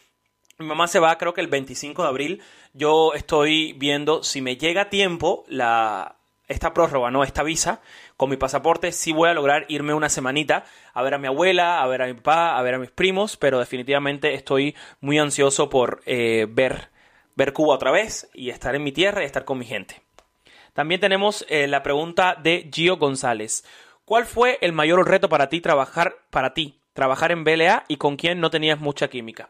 Mi 0.61 0.67
mamá 0.67 0.89
se 0.89 0.99
va 0.99 1.17
creo 1.17 1.33
que 1.33 1.41
el 1.41 1.47
25 1.47 2.03
de 2.03 2.09
abril. 2.09 2.43
Yo 2.75 3.15
estoy 3.15 3.73
viendo 3.73 4.23
si 4.23 4.43
me 4.43 4.59
llega 4.59 4.83
a 4.83 4.91
tiempo 4.91 5.47
la, 5.49 6.17
esta 6.49 6.75
prórroga, 6.75 7.11
no 7.11 7.25
esta 7.25 7.43
visa, 7.43 7.81
con 8.19 8.29
mi 8.29 8.37
pasaporte 8.37 8.93
sí 8.93 9.11
voy 9.11 9.31
a 9.31 9.33
lograr 9.33 9.65
irme 9.69 9.95
una 9.95 10.11
semanita 10.11 10.67
a 10.93 11.03
ver 11.03 11.15
a 11.15 11.19
mi 11.19 11.29
abuela, 11.29 11.81
a 11.81 11.87
ver 11.87 12.03
a 12.03 12.07
mi 12.07 12.13
papá, 12.13 12.59
a 12.59 12.63
ver 12.63 12.75
a 12.75 12.79
mis 12.79 12.91
primos, 12.91 13.39
pero 13.39 13.59
definitivamente 13.59 14.35
estoy 14.35 14.77
muy 15.01 15.19
ansioso 15.19 15.71
por 15.71 16.03
eh, 16.05 16.47
ver, 16.51 16.91
ver 17.37 17.55
Cuba 17.55 17.75
otra 17.75 17.91
vez 17.91 18.29
y 18.35 18.51
estar 18.51 18.75
en 18.75 18.85
mi 18.85 18.93
tierra 18.93 19.23
y 19.23 19.27
estar 19.27 19.47
con 19.47 19.59
mi 19.59 19.65
gente. 19.65 20.03
También 20.75 21.01
tenemos 21.01 21.47
eh, 21.49 21.69
la 21.69 21.83
pregunta 21.83 22.35
de 22.35 22.69
Gio 22.71 22.99
González. 22.99 23.65
¿Cuál 24.05 24.27
fue 24.27 24.59
el 24.61 24.75
mayor 24.75 25.09
reto 25.09 25.31
para 25.31 25.49
ti 25.49 25.63
trabajar 25.63 26.17
para 26.29 26.53
ti, 26.53 26.81
trabajar 26.93 27.33
en 27.33 27.45
BLA 27.45 27.85
y 27.89 27.97
con 27.97 28.17
quién 28.17 28.41
no 28.41 28.51
tenías 28.51 28.79
mucha 28.79 29.09
química? 29.09 29.49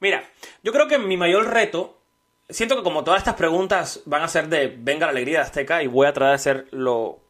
Mira, 0.00 0.28
yo 0.62 0.72
creo 0.72 0.88
que 0.88 0.98
mi 0.98 1.16
mayor 1.16 1.48
reto, 1.48 2.00
siento 2.48 2.76
que 2.76 2.82
como 2.82 3.04
todas 3.04 3.18
estas 3.18 3.34
preguntas 3.34 4.02
van 4.06 4.22
a 4.22 4.28
ser 4.28 4.48
de 4.48 4.68
venga 4.78 5.06
la 5.06 5.12
alegría 5.12 5.38
de 5.38 5.44
Azteca 5.44 5.82
y 5.82 5.86
voy 5.86 6.06
a 6.06 6.12
tratar 6.12 6.32
de 6.32 6.38
ser 6.38 6.66
lo, 6.70 7.20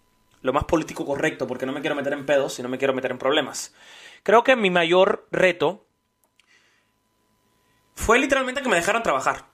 lo 0.43 0.53
más 0.53 0.65
político 0.65 1.05
correcto 1.07 1.47
porque 1.47 1.67
no 1.67 1.73
me 1.73 1.81
quiero 1.81 1.97
meter 1.97 2.13
en 2.13 2.27
pedos 2.27 2.59
y 2.59 2.63
no 2.63 2.69
me 2.69 2.79
quiero 2.79 2.95
meter 2.95 3.11
en 3.11 3.19
problemas. 3.19 3.75
Creo 4.23 4.45
que 4.45 4.57
mi 4.57 4.71
mayor 4.71 5.27
reto 5.31 5.87
fue 7.95 8.19
literalmente 8.19 8.63
que 8.63 8.69
me 8.69 8.77
dejaran 8.77 9.03
trabajar. 9.03 9.47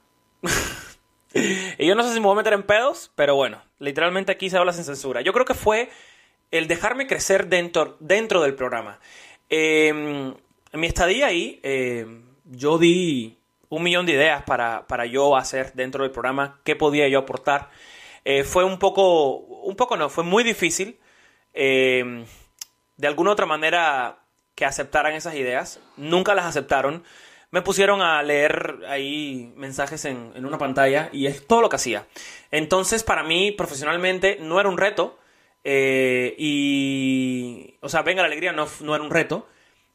y 1.79 1.87
yo 1.87 1.95
no 1.95 2.03
sé 2.03 2.13
si 2.13 2.21
me 2.21 2.27
voy 2.27 2.35
a 2.35 2.39
meter 2.39 2.53
en 2.53 2.63
pedos, 2.63 3.11
pero 3.15 3.35
bueno, 3.35 3.63
literalmente 3.79 4.33
aquí 4.33 4.51
se 4.51 4.59
habla 4.59 4.73
sin 4.73 4.85
censura. 4.85 5.21
Yo 5.23 5.33
creo 5.33 5.47
que 5.47 5.55
fue 5.55 5.91
el 6.51 6.69
dejarme 6.69 7.07
crecer 7.07 7.49
dentro, 7.49 7.97
dentro 8.01 8.43
del 8.43 8.55
programa. 8.55 9.01
Em, 9.49 10.35
mi 10.73 10.87
estadía 10.87 11.27
ahí, 11.27 11.61
em, 11.63 12.34
yo 12.45 12.79
di 12.79 13.39
un 13.69 13.83
millón 13.83 14.07
de 14.07 14.13
ideas 14.13 14.43
para, 14.45 15.07
yo 15.07 15.37
hacer 15.37 15.73
dentro 15.75 16.03
del 16.03 16.13
programa, 16.13 16.61
qué 16.65 16.77
podía 16.77 17.09
yo 17.09 17.21
aportar. 17.21 17.71
Eh, 18.25 18.45
fue 18.45 18.65
un 18.65 18.79
poco, 18.79 19.37
un 19.37 19.77
poco 19.77 19.97
no, 19.97 20.09
fue 20.09 20.25
muy 20.25 20.45
difícil, 20.45 20.99
em, 21.53 22.25
de 22.97 23.07
alguna 23.07 23.33
otra 23.33 23.47
manera, 23.47 24.19
que 24.55 24.65
aceptaran 24.65 25.15
esas 25.15 25.35
ideas. 25.35 25.81
Nunca 25.97 26.35
las 26.35 26.47
aceptaron. 26.47 27.05
Me 27.51 27.63
pusieron 27.63 28.03
a 28.03 28.23
leer 28.23 28.81
ahí 28.89 29.53
mensajes 29.57 30.05
en, 30.05 30.33
en 30.35 30.47
una 30.47 30.59
pantalla 30.59 31.09
y 31.13 31.27
es 31.27 31.47
todo 31.47 31.61
lo 31.61 31.69
que 31.69 31.77
hacía. 31.77 32.07
Entonces, 32.51 33.03
para 33.03 33.25
mí, 33.25 33.53
profesionalmente, 33.53 34.39
no 34.41 34.61
era 34.61 34.69
un 34.69 34.79
reto, 34.79 35.19
eh, 35.65 36.35
y, 36.39 37.77
o 37.81 37.89
sea, 37.89 38.03
venga 38.03 38.21
la 38.21 38.27
alegría 38.27 38.53
no, 38.53 38.69
no 38.81 38.95
era 38.95 39.03
un 39.03 39.11
reto. 39.11 39.49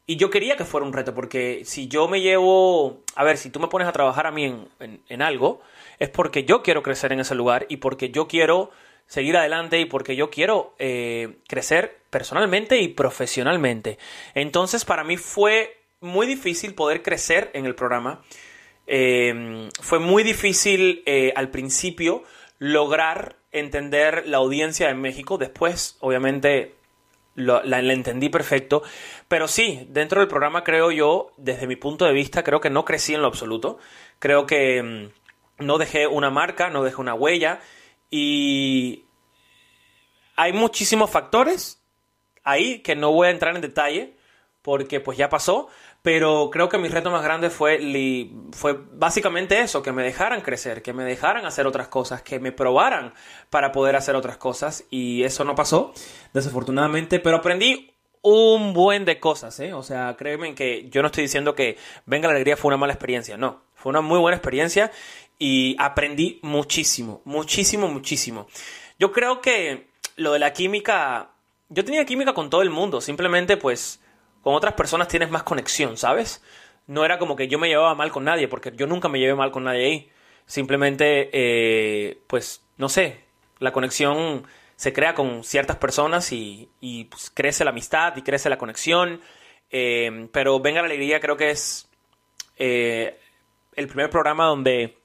Y 0.09 0.15
yo 0.15 0.31
quería 0.31 0.57
que 0.57 0.65
fuera 0.65 0.87
un 0.87 0.91
reto, 0.91 1.13
porque 1.13 1.61
si 1.65 1.87
yo 1.87 2.07
me 2.07 2.19
llevo, 2.19 3.03
a 3.13 3.23
ver, 3.23 3.37
si 3.37 3.51
tú 3.51 3.59
me 3.59 3.67
pones 3.67 3.87
a 3.87 3.91
trabajar 3.91 4.25
a 4.25 4.31
mí 4.31 4.43
en, 4.43 5.01
en, 5.07 5.21
algo, 5.21 5.61
es 5.99 6.09
porque 6.09 6.45
yo 6.45 6.63
quiero 6.63 6.81
crecer 6.81 7.13
en 7.13 7.19
ese 7.19 7.35
lugar 7.35 7.67
y 7.69 7.77
porque 7.77 8.09
yo 8.09 8.27
quiero 8.27 8.71
seguir 9.05 9.37
adelante 9.37 9.79
y 9.79 9.85
porque 9.85 10.15
yo 10.15 10.31
quiero 10.31 10.73
eh, 10.79 11.37
crecer 11.47 11.99
personalmente 12.09 12.79
y 12.79 12.87
profesionalmente. 12.87 13.99
Entonces, 14.33 14.83
para 14.83 15.03
mí 15.03 15.15
fue 15.15 15.77
muy 15.99 16.25
difícil 16.25 16.73
poder 16.73 17.03
crecer 17.03 17.51
en 17.53 17.67
el 17.67 17.75
programa. 17.75 18.23
Eh, 18.87 19.69
fue 19.79 19.99
muy 19.99 20.23
difícil 20.23 21.03
al 21.35 21.51
principio 21.51 22.23
lograr 22.57 23.35
entender 23.51 24.27
la 24.27 24.37
audiencia 24.37 24.89
en 24.89 25.01
México. 25.01 25.37
Después, 25.37 25.97
obviamente, 25.99 26.78
la, 27.39 27.79
entendí 27.79 28.29
perfecto. 28.29 28.83
Pero 29.27 29.47
sí, 29.47 29.87
dentro 29.89 30.19
del 30.19 30.27
programa 30.27 30.63
creo 30.63 30.91
yo, 30.91 31.31
desde 31.37 31.67
mi 31.67 31.75
punto 31.75 32.05
de 32.05 32.13
vista, 32.13 32.43
creo 32.43 32.59
que 32.59 32.69
no 32.69 32.85
crecí 32.85 33.13
en 33.13 33.21
lo 33.21 33.27
absoluto. 33.27 33.79
Creo 34.19 34.45
que 34.45 34.83
mm, 34.83 35.65
no 35.65 35.77
dejé 35.77 36.07
una 36.07 36.29
marca, 36.29 36.69
no 36.69 36.83
dejé 36.83 37.01
una 37.01 37.13
huella. 37.13 37.59
Y 38.11 39.05
hay 40.35 40.53
muchísimos 40.53 41.09
factores 41.09 41.81
ahí 42.43 42.79
que 42.79 42.95
no 42.95 43.11
voy 43.11 43.27
a 43.27 43.31
entrar 43.31 43.55
en 43.55 43.61
detalle 43.61 44.15
porque 44.61 44.99
pues 44.99 45.17
ya 45.17 45.29
pasó. 45.29 45.69
Pero 46.01 46.49
creo 46.49 46.69
que 46.69 46.77
mi 46.77 46.87
reto 46.87 47.11
más 47.11 47.23
grande 47.23 47.49
fue, 47.49 48.29
fue 48.51 48.79
básicamente 48.93 49.59
eso, 49.59 49.83
que 49.83 49.91
me 49.91 50.03
dejaran 50.03 50.41
crecer, 50.41 50.81
que 50.81 50.93
me 50.93 51.03
dejaran 51.03 51.45
hacer 51.45 51.67
otras 51.67 51.89
cosas, 51.89 52.21
que 52.21 52.39
me 52.39 52.53
probaran 52.53 53.13
para 53.49 53.71
poder 53.71 53.95
hacer 53.97 54.15
otras 54.15 54.37
cosas. 54.37 54.85
Y 54.89 55.23
eso 55.23 55.43
no 55.43 55.55
pasó, 55.55 55.93
desafortunadamente, 56.33 57.19
pero 57.19 57.37
aprendí 57.37 57.93
un 58.21 58.73
buen 58.73 59.05
de 59.05 59.19
cosas, 59.19 59.59
¿eh? 59.59 59.73
O 59.73 59.83
sea, 59.83 60.15
créeme 60.17 60.55
que 60.55 60.89
yo 60.89 61.01
no 61.01 61.07
estoy 61.07 61.23
diciendo 61.23 61.55
que 61.55 61.77
Venga 62.05 62.27
la 62.27 62.33
Alegría 62.33 62.57
fue 62.57 62.69
una 62.69 62.77
mala 62.77 62.93
experiencia, 62.93 63.37
no. 63.37 63.63
Fue 63.75 63.89
una 63.89 64.01
muy 64.01 64.19
buena 64.19 64.35
experiencia 64.35 64.91
y 65.37 65.75
aprendí 65.79 66.39
muchísimo, 66.43 67.21
muchísimo, 67.23 67.87
muchísimo. 67.87 68.47
Yo 68.99 69.11
creo 69.11 69.39
que 69.41 69.87
lo 70.17 70.33
de 70.33 70.39
la 70.39 70.51
química, 70.51 71.31
yo 71.69 71.85
tenía 71.85 72.05
química 72.05 72.33
con 72.33 72.49
todo 72.49 72.61
el 72.61 72.69
mundo, 72.69 72.99
simplemente 72.99 73.55
pues 73.55 74.01
con 74.41 74.55
otras 74.55 74.73
personas 74.73 75.07
tienes 75.07 75.29
más 75.29 75.43
conexión, 75.43 75.97
¿sabes? 75.97 76.43
No 76.87 77.05
era 77.05 77.19
como 77.19 77.35
que 77.35 77.47
yo 77.47 77.59
me 77.59 77.67
llevaba 77.67 77.95
mal 77.95 78.11
con 78.11 78.23
nadie, 78.23 78.47
porque 78.47 78.71
yo 78.75 78.87
nunca 78.87 79.09
me 79.09 79.19
llevé 79.19 79.35
mal 79.35 79.51
con 79.51 79.63
nadie 79.63 79.85
ahí. 79.85 80.09
Simplemente, 80.45 81.29
eh, 81.31 82.19
pues, 82.27 82.63
no 82.77 82.89
sé, 82.89 83.23
la 83.59 83.71
conexión 83.71 84.47
se 84.75 84.93
crea 84.93 85.13
con 85.13 85.43
ciertas 85.43 85.77
personas 85.77 86.31
y, 86.31 86.69
pues, 87.09 87.29
crece 87.29 87.63
la 87.63 87.71
amistad 87.71 88.15
y 88.15 88.21
crece 88.23 88.49
la 88.49 88.57
conexión. 88.57 89.21
Eh, 89.69 90.29
pero 90.31 90.59
Venga 90.59 90.81
la 90.81 90.87
Alegría 90.87 91.19
creo 91.19 91.37
que 91.37 91.51
es 91.51 91.87
eh, 92.57 93.19
el 93.75 93.87
primer 93.87 94.09
programa 94.09 94.45
donde 94.45 94.97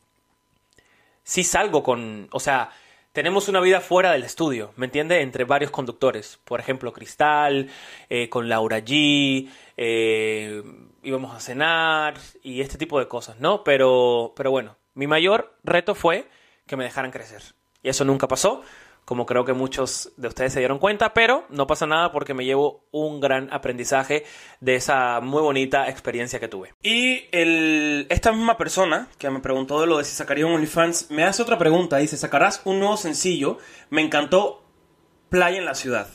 sí 1.22 1.44
salgo 1.44 1.82
con, 1.82 2.28
o 2.32 2.40
sea, 2.40 2.70
tenemos 3.14 3.48
una 3.48 3.60
vida 3.60 3.80
fuera 3.80 4.10
del 4.10 4.24
estudio, 4.24 4.72
¿me 4.76 4.86
entiende? 4.86 5.20
Entre 5.20 5.44
varios 5.44 5.70
conductores. 5.70 6.40
Por 6.44 6.58
ejemplo, 6.58 6.92
Cristal, 6.92 7.70
eh, 8.10 8.28
con 8.28 8.48
Laura 8.48 8.80
G, 8.80 9.48
eh, 9.76 10.62
íbamos 11.04 11.32
a 11.34 11.38
cenar 11.38 12.14
y 12.42 12.60
este 12.60 12.76
tipo 12.76 12.98
de 12.98 13.06
cosas, 13.06 13.38
¿no? 13.38 13.62
Pero, 13.62 14.32
pero 14.34 14.50
bueno, 14.50 14.76
mi 14.94 15.06
mayor 15.06 15.56
reto 15.62 15.94
fue 15.94 16.28
que 16.66 16.76
me 16.76 16.82
dejaran 16.82 17.12
crecer. 17.12 17.40
Y 17.84 17.88
eso 17.88 18.04
nunca 18.04 18.26
pasó 18.26 18.62
como 19.04 19.26
creo 19.26 19.44
que 19.44 19.52
muchos 19.52 20.12
de 20.16 20.28
ustedes 20.28 20.52
se 20.52 20.60
dieron 20.60 20.78
cuenta, 20.78 21.12
pero 21.12 21.44
no 21.50 21.66
pasa 21.66 21.86
nada 21.86 22.10
porque 22.10 22.34
me 22.34 22.44
llevo 22.44 22.84
un 22.90 23.20
gran 23.20 23.52
aprendizaje 23.52 24.24
de 24.60 24.76
esa 24.76 25.20
muy 25.20 25.42
bonita 25.42 25.88
experiencia 25.88 26.40
que 26.40 26.48
tuve. 26.48 26.72
Y 26.82 27.24
esta 28.08 28.32
misma 28.32 28.56
persona 28.56 29.08
que 29.18 29.28
me 29.30 29.40
preguntó 29.40 29.80
de 29.80 29.86
lo 29.86 29.98
de 29.98 30.04
si 30.04 30.14
sacaría 30.14 30.46
un 30.46 30.54
OnlyFans, 30.54 31.10
me 31.10 31.24
hace 31.24 31.42
otra 31.42 31.58
pregunta, 31.58 31.98
dice, 31.98 32.16
¿sacarás 32.16 32.62
un 32.64 32.78
nuevo 32.78 32.96
sencillo? 32.96 33.58
Me 33.90 34.02
encantó 34.02 34.64
Playa 35.28 35.58
en 35.58 35.64
la 35.64 35.74
Ciudad. 35.74 36.08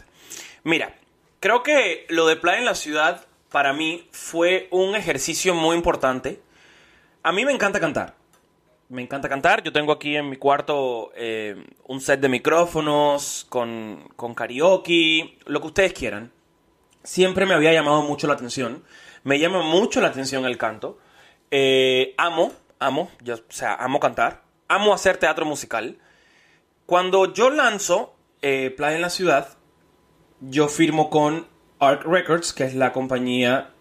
Mira, 0.63 0.95
creo 1.39 1.63
que 1.63 2.05
lo 2.09 2.25
de 2.25 2.37
Playa 2.37 2.59
en 2.59 2.65
la 2.65 2.75
Ciudad 2.75 3.25
para 3.51 3.73
mí 3.73 4.07
fue 4.11 4.67
un 4.71 4.95
ejercicio 4.95 5.53
muy 5.53 5.75
importante. 5.75 6.41
A 7.21 7.31
mí 7.31 7.45
me 7.45 7.51
encanta 7.51 7.79
cantar 7.79 8.18
me 8.89 9.03
encanta 9.03 9.29
cantar. 9.29 9.63
Yo 9.63 9.71
tengo 9.71 9.91
aquí 9.93 10.15
en 10.15 10.29
mi 10.29 10.35
cuarto 10.35 11.11
eh, 11.15 11.63
un 11.87 12.01
set 12.01 12.19
de 12.19 12.27
micrófonos 12.27 13.45
con, 13.47 14.09
con 14.15 14.33
karaoke, 14.33 15.37
lo 15.45 15.61
que 15.61 15.67
ustedes 15.67 15.93
quieran. 15.93 16.31
Siempre 17.03 17.45
me 17.45 17.53
había 17.53 17.71
llamado 17.71 18.01
mucho 18.01 18.27
la 18.27 18.33
atención. 18.33 18.83
Me 19.23 19.39
llama 19.39 19.61
mucho 19.61 20.01
la 20.01 20.07
atención 20.07 20.45
el 20.45 20.57
canto. 20.57 20.97
Eh, 21.51 22.13
amo, 22.17 22.51
amo, 22.79 23.11
yo, 23.21 23.35
o 23.35 23.39
sea, 23.49 23.75
amo 23.75 23.99
cantar. 23.99 24.41
Amo 24.67 24.93
hacer 24.93 25.17
teatro 25.17 25.45
musical. 25.45 25.97
Cuando 26.85 27.31
yo 27.33 27.51
lanzo 27.51 28.15
eh, 28.41 28.73
Playa 28.75 28.95
en 28.95 29.01
la 29.03 29.09
Ciudad, 29.09 29.49
yo 30.41 30.67
firmo 30.67 31.09
con 31.11 31.47
Arc 31.79 32.05
Records, 32.05 32.53
que 32.53 32.63
es 32.63 32.73
la 32.73 32.91
compañía, 32.91 33.71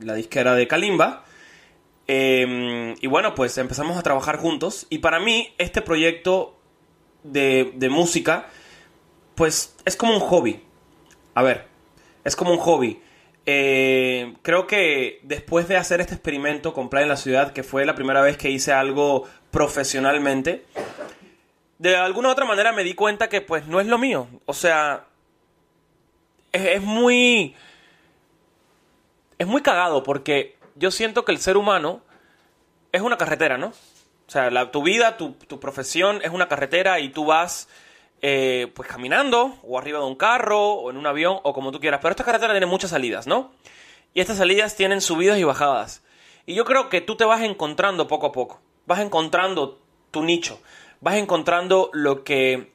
la 0.00 0.14
disquera 0.14 0.54
de 0.54 0.66
Kalimba 0.66 1.25
Em, 2.08 2.94
y 3.00 3.06
bueno, 3.06 3.34
pues 3.34 3.56
empezamos 3.58 3.96
a 3.96 4.02
trabajar 4.02 4.38
juntos. 4.38 4.86
Y 4.90 4.98
para 4.98 5.20
mí, 5.20 5.54
este 5.58 5.82
proyecto 5.82 6.56
de, 7.22 7.88
música, 7.90 8.48
pues 9.34 9.76
es 9.84 9.96
como 9.96 10.14
un 10.14 10.20
hobby. 10.20 10.62
A 11.34 11.42
ver, 11.42 11.66
es 12.24 12.36
como 12.36 12.52
un 12.52 12.58
hobby. 12.58 13.00
Eh, 13.44 14.34
creo 14.42 14.66
que 14.66 15.20
después 15.22 15.68
de 15.68 15.76
hacer 15.76 16.00
este 16.00 16.14
experimento 16.14 16.72
con 16.72 16.88
Play 16.88 17.04
en 17.04 17.08
la 17.08 17.16
Ciudad, 17.16 17.52
que 17.52 17.62
fue 17.62 17.86
la 17.86 17.94
primera 17.94 18.20
vez 18.20 18.36
que 18.36 18.50
hice 18.50 18.72
algo 18.72 19.24
profesionalmente, 19.50 20.64
de 21.78 21.96
alguna 21.96 22.28
u 22.28 22.32
otra 22.32 22.44
manera 22.44 22.72
me 22.72 22.84
di 22.84 22.94
cuenta 22.94 23.28
que 23.28 23.40
pues 23.40 23.66
no 23.66 23.80
es 23.80 23.86
lo 23.86 23.98
mío. 23.98 24.28
O 24.46 24.54
sea, 24.54 25.04
es, 26.52 26.82
muy... 26.82 27.54
Es 29.38 29.46
muy 29.46 29.62
cagado 29.62 30.02
porque 30.02 30.55
yo 30.76 30.90
siento 30.90 31.24
que 31.24 31.32
el 31.32 31.38
ser 31.38 31.56
humano 31.56 32.02
es 32.92 33.02
una 33.02 33.16
carretera, 33.16 33.58
¿no? 33.58 33.68
O 33.68 34.30
sea, 34.30 34.50
la, 34.50 34.70
tu 34.70 34.82
vida, 34.82 35.16
tu, 35.16 35.32
tu, 35.32 35.60
profesión 35.60 36.20
es 36.22 36.30
una 36.30 36.48
carretera 36.48 37.00
y 37.00 37.10
tú 37.10 37.24
vas 37.24 37.68
eh, 38.22 38.72
pues 38.74 38.88
caminando 38.88 39.58
o 39.62 39.78
arriba 39.78 40.00
de 40.00 40.06
un 40.06 40.16
carro 40.16 40.72
o 40.72 40.90
en 40.90 40.96
un 40.96 41.06
avión 41.06 41.38
o 41.42 41.52
como 41.52 41.70
tú 41.70 41.80
quieras. 41.80 42.00
Pero 42.02 42.10
esta 42.10 42.24
carretera 42.24 42.52
tiene 42.52 42.66
muchas 42.66 42.90
salidas, 42.90 43.26
¿no? 43.26 43.52
Y 44.14 44.20
estas 44.20 44.38
salidas 44.38 44.74
tienen 44.76 45.00
subidas 45.00 45.38
y 45.38 45.44
bajadas. 45.44 46.02
Y 46.44 46.54
yo 46.54 46.64
creo 46.64 46.88
que 46.88 47.00
tú 47.00 47.16
te 47.16 47.24
vas 47.24 47.42
encontrando 47.42 48.08
poco 48.08 48.26
a 48.26 48.32
poco. 48.32 48.60
Vas 48.86 49.00
encontrando 49.00 49.80
tu 50.10 50.22
nicho. 50.22 50.60
Vas 51.00 51.16
encontrando 51.16 51.90
lo 51.92 52.24
que 52.24 52.72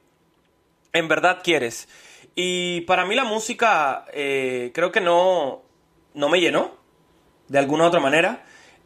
en 0.94 1.08
verdad 1.08 1.40
quieres. 1.44 1.90
Y 2.36 2.82
para 2.82 3.06
mí 3.06 3.16
la 3.16 3.24
música 3.26 4.06
eh, 4.14 4.72
creo 4.74 4.92
que 4.92 5.02
no, 5.02 5.64
no 6.14 6.30
me 6.30 6.40
llenó 6.40 6.81
de 7.52 7.60
alguna 7.60 7.86
otra 7.86 8.00
manera. 8.00 8.44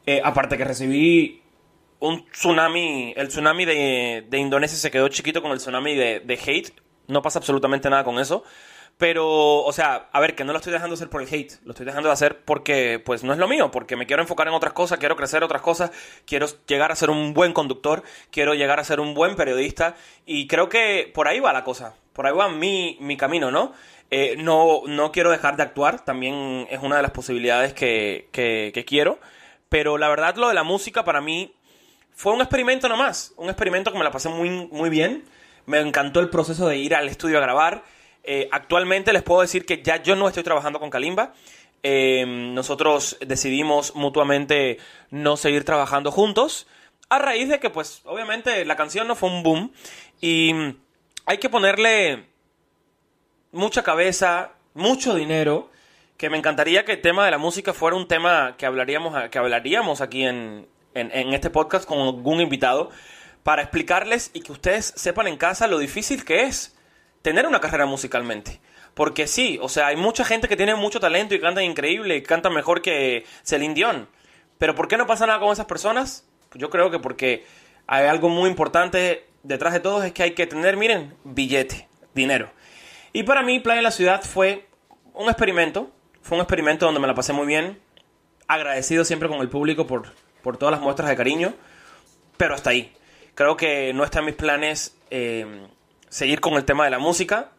Eh, 0.07 0.21
aparte 0.23 0.57
que 0.57 0.65
recibí 0.65 1.41
un 1.99 2.25
tsunami, 2.31 3.13
el 3.15 3.27
tsunami 3.27 3.65
de, 3.65 4.25
de, 4.27 4.37
Indonesia 4.37 4.77
se 4.77 4.91
quedó 4.91 5.07
chiquito 5.07 5.41
con 5.41 5.51
el 5.51 5.59
tsunami 5.59 5.95
de, 5.95 6.19
de 6.19 6.33
hate. 6.33 6.71
No 7.07 7.21
pasa 7.21 7.39
absolutamente 7.39 7.89
nada 7.89 8.03
con 8.03 8.19
eso. 8.19 8.43
Pero, 8.97 9.63
o 9.63 9.73
sea, 9.73 10.07
a 10.13 10.19
ver, 10.21 10.35
que 10.35 10.45
no 10.45 10.53
lo 10.53 10.59
estoy 10.59 10.71
dejando 10.71 10.95
de 10.95 10.99
hacer 10.99 11.09
por 11.09 11.21
el 11.21 11.27
hate, 11.27 11.53
lo 11.65 11.71
estoy 11.71 11.85
dejando 11.85 12.07
de 12.07 12.13
hacer 12.13 12.39
porque, 12.45 13.01
pues, 13.03 13.25
no 13.25 13.33
es 13.33 13.39
lo 13.39 13.47
mío, 13.47 13.69
porque 13.69 13.97
me 13.97 14.05
quiero 14.05 14.21
enfocar 14.21 14.47
en 14.47 14.53
otras 14.53 14.71
cosas, 14.71 14.99
quiero 14.99 15.17
crecer 15.17 15.43
otras 15.43 15.61
cosas, 15.61 15.91
quiero 16.25 16.47
llegar 16.65 16.93
a 16.93 16.95
ser 16.95 17.09
un 17.09 17.33
buen 17.33 17.51
conductor, 17.51 18.03
quiero 18.31 18.53
llegar 18.53 18.79
a 18.79 18.85
ser 18.85 19.01
un 19.01 19.13
buen 19.13 19.35
periodista, 19.35 19.95
y 20.25 20.47
creo 20.47 20.69
que 20.69 21.11
por 21.13 21.27
ahí 21.27 21.41
va 21.41 21.51
la 21.51 21.65
cosa, 21.65 21.95
por 22.13 22.25
ahí 22.25 22.33
va 22.33 22.47
mi, 22.47 22.97
mi 23.01 23.17
camino, 23.17 23.51
¿no? 23.51 23.73
Eh, 24.11 24.35
no, 24.37 24.83
no 24.87 25.11
quiero 25.11 25.29
dejar 25.29 25.57
de 25.57 25.63
actuar, 25.63 26.05
también 26.05 26.65
es 26.69 26.81
una 26.81 26.95
de 26.95 27.01
las 27.01 27.11
posibilidades 27.11 27.73
que, 27.73 28.29
que, 28.31 28.71
que 28.73 28.85
quiero, 28.85 29.19
pero 29.67 29.97
la 29.97 30.07
verdad 30.07 30.35
lo 30.37 30.47
de 30.47 30.53
la 30.53 30.63
música 30.63 31.03
para 31.03 31.19
mí 31.19 31.53
fue 32.13 32.31
un 32.31 32.39
experimento 32.39 32.87
nomás, 32.87 33.33
un 33.35 33.49
experimento 33.49 33.91
que 33.91 33.97
me 33.97 34.05
la 34.05 34.11
pasé 34.11 34.29
muy, 34.29 34.49
muy 34.49 34.89
bien, 34.89 35.25
me 35.65 35.79
encantó 35.79 36.21
el 36.21 36.29
proceso 36.29 36.67
de 36.69 36.77
ir 36.77 36.95
al 36.95 37.09
estudio 37.09 37.39
a 37.39 37.41
grabar, 37.41 37.83
eh, 38.25 38.49
actualmente 38.51 39.13
les 39.13 39.23
puedo 39.23 39.41
decir 39.41 39.65
que 39.65 39.83
ya 39.83 40.01
yo 40.01 40.15
no 40.15 40.27
estoy 40.27 40.43
trabajando 40.43 40.79
con 40.79 40.89
Kalimba. 40.89 41.33
Eh, 41.83 42.25
nosotros 42.25 43.17
decidimos 43.25 43.95
mutuamente 43.95 44.79
no 45.11 45.37
seguir 45.37 45.63
trabajando 45.63 46.11
juntos. 46.11 46.67
A 47.09 47.19
raíz 47.19 47.49
de 47.49 47.59
que, 47.59 47.69
pues, 47.69 48.01
obviamente 48.05 48.65
la 48.65 48.75
canción 48.75 49.07
no 49.07 49.15
fue 49.15 49.29
un 49.29 49.43
boom. 49.43 49.71
Y 50.21 50.53
hay 51.25 51.37
que 51.37 51.49
ponerle 51.49 52.25
mucha 53.51 53.83
cabeza, 53.83 54.53
mucho 54.73 55.13
dinero. 55.13 55.69
Que 56.17 56.29
me 56.29 56.37
encantaría 56.37 56.85
que 56.85 56.93
el 56.93 57.01
tema 57.01 57.25
de 57.25 57.31
la 57.31 57.37
música 57.37 57.73
fuera 57.73 57.95
un 57.95 58.07
tema 58.07 58.55
que 58.57 58.65
hablaríamos, 58.65 59.29
que 59.29 59.37
hablaríamos 59.37 60.01
aquí 60.01 60.23
en, 60.23 60.65
en 60.93 61.33
este 61.33 61.49
podcast 61.49 61.87
con 61.87 61.99
algún 61.99 62.41
invitado. 62.41 62.89
Para 63.43 63.61
explicarles 63.61 64.31
y 64.33 64.41
que 64.41 64.51
ustedes 64.51 64.93
sepan 64.95 65.27
en 65.27 65.37
casa 65.37 65.67
lo 65.67 65.77
difícil 65.77 66.25
que 66.25 66.43
es 66.43 66.74
tener 67.25 67.47
una 67.47 67.59
carrera 67.59 67.87
musicalmente. 67.87 68.61
Porque 68.93 69.25
sí, 69.25 69.57
o 69.59 69.67
sea, 69.67 69.87
hay 69.87 69.95
mucha 69.95 70.23
gente 70.23 70.47
que 70.47 70.55
tiene 70.55 70.75
mucho 70.75 70.99
talento 70.99 71.33
y 71.33 71.39
canta 71.39 71.63
increíble 71.63 72.17
y 72.17 72.21
canta 72.21 72.51
mejor 72.51 72.83
que 72.83 73.25
Celine 73.41 73.73
Dion. 73.73 74.07
Pero 74.59 74.75
¿por 74.75 74.87
qué 74.87 74.95
no 74.95 75.07
pasa 75.07 75.25
nada 75.25 75.39
con 75.39 75.51
esas 75.51 75.65
personas? 75.65 76.23
Pues 76.49 76.61
yo 76.61 76.69
creo 76.69 76.91
que 76.91 76.99
porque 76.99 77.43
hay 77.87 78.05
algo 78.05 78.29
muy 78.29 78.47
importante 78.47 79.25
detrás 79.41 79.73
de 79.73 79.79
todo 79.79 80.03
es 80.03 80.13
que 80.13 80.21
hay 80.21 80.31
que 80.35 80.45
tener, 80.45 80.77
miren, 80.77 81.15
billete, 81.23 81.87
dinero. 82.13 82.51
Y 83.11 83.23
para 83.23 83.41
mí, 83.41 83.59
Playa 83.59 83.79
en 83.79 83.85
la 83.85 83.91
Ciudad 83.91 84.21
fue 84.21 84.67
un 85.15 85.27
experimento. 85.27 85.89
Fue 86.21 86.37
un 86.37 86.43
experimento 86.43 86.85
donde 86.85 87.01
me 87.01 87.07
la 87.07 87.15
pasé 87.15 87.33
muy 87.33 87.47
bien. 87.47 87.79
Agradecido 88.47 89.03
siempre 89.03 89.27
con 89.29 89.39
el 89.39 89.49
público 89.49 89.87
por, 89.87 90.13
por 90.43 90.57
todas 90.57 90.73
las 90.73 90.81
muestras 90.81 91.09
de 91.09 91.15
cariño. 91.15 91.55
Pero 92.37 92.53
hasta 92.53 92.69
ahí. 92.69 92.93
Creo 93.33 93.57
que 93.57 93.93
no 93.93 94.03
está 94.03 94.19
en 94.19 94.25
mis 94.25 94.35
planes 94.35 94.95
eh, 95.09 95.67
seguir 96.09 96.41
con 96.41 96.53
el 96.53 96.65
tema 96.65 96.85
de 96.85 96.91
la 96.91 96.99
música. 96.99 97.51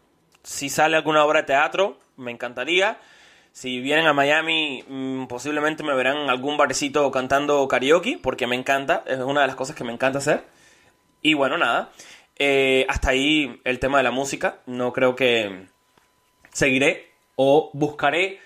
Si 0.43 0.69
sale 0.69 0.97
alguna 0.97 1.25
obra 1.25 1.41
de 1.41 1.47
teatro, 1.47 1.99
me 2.17 2.31
encantaría. 2.31 2.99
Si 3.53 3.81
vienen 3.81 4.07
a 4.07 4.13
Miami, 4.13 4.85
mm, 4.87 5.27
posiblemente 5.27 5.83
me 5.83 5.95
verán 5.95 6.19
en 6.19 6.31
algún 6.31 6.57
barecito 6.57 7.11
cantando 7.11 7.67
karaoke, 7.69 8.19
porque 8.23 8.47
me 8.47 8.55
encanta, 8.55 9.03
es 9.07 9.19
una 9.19 9.41
de 9.41 9.47
las 9.47 9.57
cosas 9.57 9.75
que 9.75 9.85
me 9.85 9.93
encanta 9.93 10.19
hacer. 10.19 10.45
Y 11.23 11.35
bueno, 11.35 11.57
nada, 11.57 11.91
eh, 12.39 12.85
hasta 12.89 13.11
ahí 13.11 13.61
el 13.65 13.79
tema 13.79 13.99
de 13.99 14.05
la 14.05 14.11
música. 14.11 14.61
No 14.67 14.93
creo 14.93 15.17
que 15.17 15.69
seguiré 16.53 17.11
o 17.37 17.71
buscaré, 17.73 18.41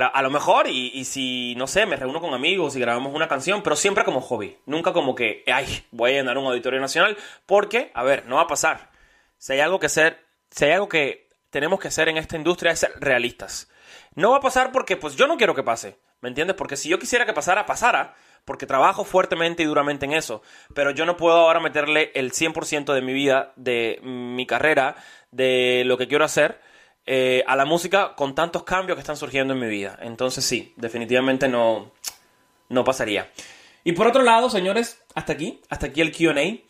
a 0.00 0.22
lo 0.22 0.30
mejor, 0.30 0.66
y, 0.66 0.90
y, 0.94 1.04
si, 1.04 1.54
no 1.56 1.66
sé, 1.66 1.86
me 1.86 1.96
reúno 1.96 2.20
con 2.20 2.34
amigos 2.34 2.74
y 2.74 2.80
grabamos 2.80 3.14
una 3.14 3.28
canción, 3.28 3.62
pero 3.62 3.76
siempre 3.76 4.04
como 4.04 4.20
hobby. 4.20 4.56
Nunca 4.66 4.92
como 4.92 5.14
que, 5.14 5.44
ay, 5.46 5.84
voy 5.92 6.12
a 6.12 6.14
llenar 6.14 6.38
un 6.38 6.46
auditorio 6.46 6.80
nacional, 6.80 7.16
porque, 7.46 7.90
a 7.94 8.02
ver, 8.02 8.26
no 8.26 8.36
va 8.36 8.42
a 8.42 8.46
pasar. 8.46 8.93
Si 9.38 9.52
hay 9.52 9.60
algo 9.60 9.78
que 9.78 9.88
ser, 9.88 10.24
si 10.50 10.64
hay 10.64 10.72
algo 10.72 10.88
que 10.88 11.28
tenemos 11.50 11.78
que 11.80 11.88
hacer 11.88 12.08
en 12.08 12.16
esta 12.16 12.36
industria 12.36 12.72
es 12.72 12.80
ser 12.80 12.92
realistas. 12.98 13.70
No 14.14 14.30
va 14.30 14.38
a 14.38 14.40
pasar 14.40 14.72
porque 14.72 14.96
pues 14.96 15.16
yo 15.16 15.26
no 15.26 15.36
quiero 15.36 15.54
que 15.54 15.62
pase, 15.62 15.98
¿me 16.20 16.28
entiendes? 16.28 16.56
Porque 16.56 16.76
si 16.76 16.88
yo 16.88 16.98
quisiera 16.98 17.26
que 17.26 17.32
pasara, 17.32 17.66
pasara, 17.66 18.14
porque 18.44 18.66
trabajo 18.66 19.04
fuertemente 19.04 19.62
y 19.62 19.66
duramente 19.66 20.04
en 20.06 20.12
eso, 20.12 20.42
pero 20.74 20.90
yo 20.90 21.06
no 21.06 21.16
puedo 21.16 21.36
ahora 21.36 21.60
meterle 21.60 22.12
el 22.14 22.32
100% 22.32 22.92
de 22.92 23.02
mi 23.02 23.12
vida, 23.12 23.52
de 23.56 24.00
mi 24.02 24.46
carrera, 24.46 24.96
de 25.30 25.82
lo 25.86 25.96
que 25.98 26.08
quiero 26.08 26.24
hacer 26.24 26.60
eh, 27.06 27.44
a 27.46 27.56
la 27.56 27.64
música 27.64 28.14
con 28.14 28.34
tantos 28.34 28.62
cambios 28.62 28.96
que 28.96 29.00
están 29.00 29.16
surgiendo 29.16 29.54
en 29.54 29.60
mi 29.60 29.68
vida. 29.68 29.98
Entonces 30.00 30.44
sí, 30.44 30.72
definitivamente 30.76 31.48
no, 31.48 31.92
no 32.68 32.84
pasaría. 32.84 33.30
Y 33.84 33.92
por 33.92 34.06
otro 34.06 34.22
lado, 34.22 34.48
señores, 34.48 35.02
hasta 35.14 35.34
aquí, 35.34 35.60
hasta 35.68 35.86
aquí 35.86 36.00
el 36.00 36.12
QA. 36.12 36.64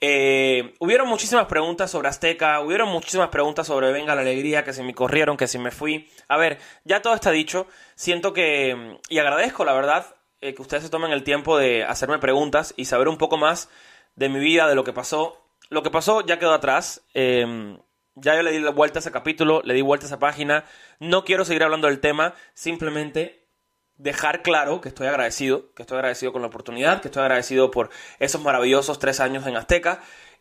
Eh, 0.00 0.74
hubieron 0.78 1.08
muchísimas 1.08 1.46
preguntas 1.46 1.90
sobre 1.90 2.08
Azteca, 2.08 2.60
hubieron 2.60 2.88
muchísimas 2.88 3.28
preguntas 3.30 3.66
sobre 3.66 3.90
Venga 3.92 4.14
la 4.14 4.20
Alegría, 4.20 4.64
que 4.64 4.72
si 4.72 4.82
me 4.82 4.94
corrieron, 4.94 5.36
que 5.36 5.48
si 5.48 5.58
me 5.58 5.70
fui. 5.70 6.08
A 6.28 6.36
ver, 6.36 6.58
ya 6.84 7.02
todo 7.02 7.14
está 7.14 7.30
dicho. 7.30 7.66
Siento 7.96 8.32
que, 8.32 8.98
y 9.08 9.18
agradezco 9.18 9.64
la 9.64 9.72
verdad, 9.72 10.14
eh, 10.40 10.54
que 10.54 10.62
ustedes 10.62 10.84
se 10.84 10.90
tomen 10.90 11.10
el 11.10 11.24
tiempo 11.24 11.58
de 11.58 11.84
hacerme 11.84 12.18
preguntas 12.18 12.74
y 12.76 12.84
saber 12.84 13.08
un 13.08 13.18
poco 13.18 13.36
más 13.36 13.68
de 14.14 14.28
mi 14.28 14.38
vida, 14.38 14.68
de 14.68 14.76
lo 14.76 14.84
que 14.84 14.92
pasó. 14.92 15.44
Lo 15.68 15.82
que 15.82 15.90
pasó 15.90 16.24
ya 16.24 16.38
quedó 16.38 16.54
atrás. 16.54 17.02
Em, 17.14 17.78
ya 18.14 18.36
yo 18.36 18.42
le 18.42 18.52
di 18.52 18.60
vuelta 18.70 18.98
a 18.98 19.00
ese 19.00 19.10
capítulo, 19.12 19.62
le 19.64 19.74
di 19.74 19.82
vuelta 19.82 20.06
a 20.06 20.08
esa 20.08 20.18
página. 20.18 20.64
No 21.00 21.24
quiero 21.24 21.44
seguir 21.44 21.64
hablando 21.64 21.88
del 21.88 22.00
tema, 22.00 22.34
simplemente 22.54 23.37
dejar 23.98 24.42
claro 24.42 24.80
que 24.80 24.88
estoy 24.88 25.08
agradecido, 25.08 25.74
que 25.74 25.82
estoy 25.82 25.96
agradecido 25.96 26.32
con 26.32 26.42
la 26.42 26.48
oportunidad, 26.48 27.02
que 27.02 27.08
estoy 27.08 27.22
agradecido 27.22 27.70
por 27.70 27.90
esos 28.18 28.40
maravillosos 28.40 28.98
tres 28.98 29.20
años 29.20 29.46
en 29.46 29.56
Azteca. 29.56 30.00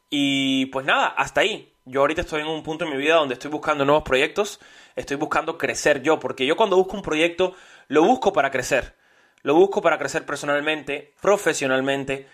Y 0.10 0.68
pues 0.68 0.86
nada, 0.86 1.08
hasta 1.08 1.42
ahí. 1.42 1.74
Yo 1.86 2.02
ahorita 2.02 2.22
estoy 2.22 2.42
en 2.42 2.48
un 2.48 2.64
punto 2.64 2.86
en 2.86 2.92
mi 2.92 2.98
vida 2.98 3.16
donde 3.16 3.34
estoy 3.34 3.50
buscando 3.50 3.86
nuevos 3.86 4.04
proyectos, 4.04 4.60
estoy 4.96 5.18
buscando 5.18 5.58
crecer 5.58 6.02
yo, 6.02 6.20
porque 6.20 6.46
yo 6.46 6.56
cuando 6.56 6.76
busco 6.76 6.96
un 6.98 7.02
proyecto 7.02 7.56
lo 7.88 8.04
busco 8.04 8.34
para 8.34 8.52
crecer, 8.52 8.96
lo 9.42 9.56
busco 9.56 9.82
para 9.82 9.98
crecer 9.98 10.26
personalmente, 10.26 11.14
profesionalmente. 11.22 12.28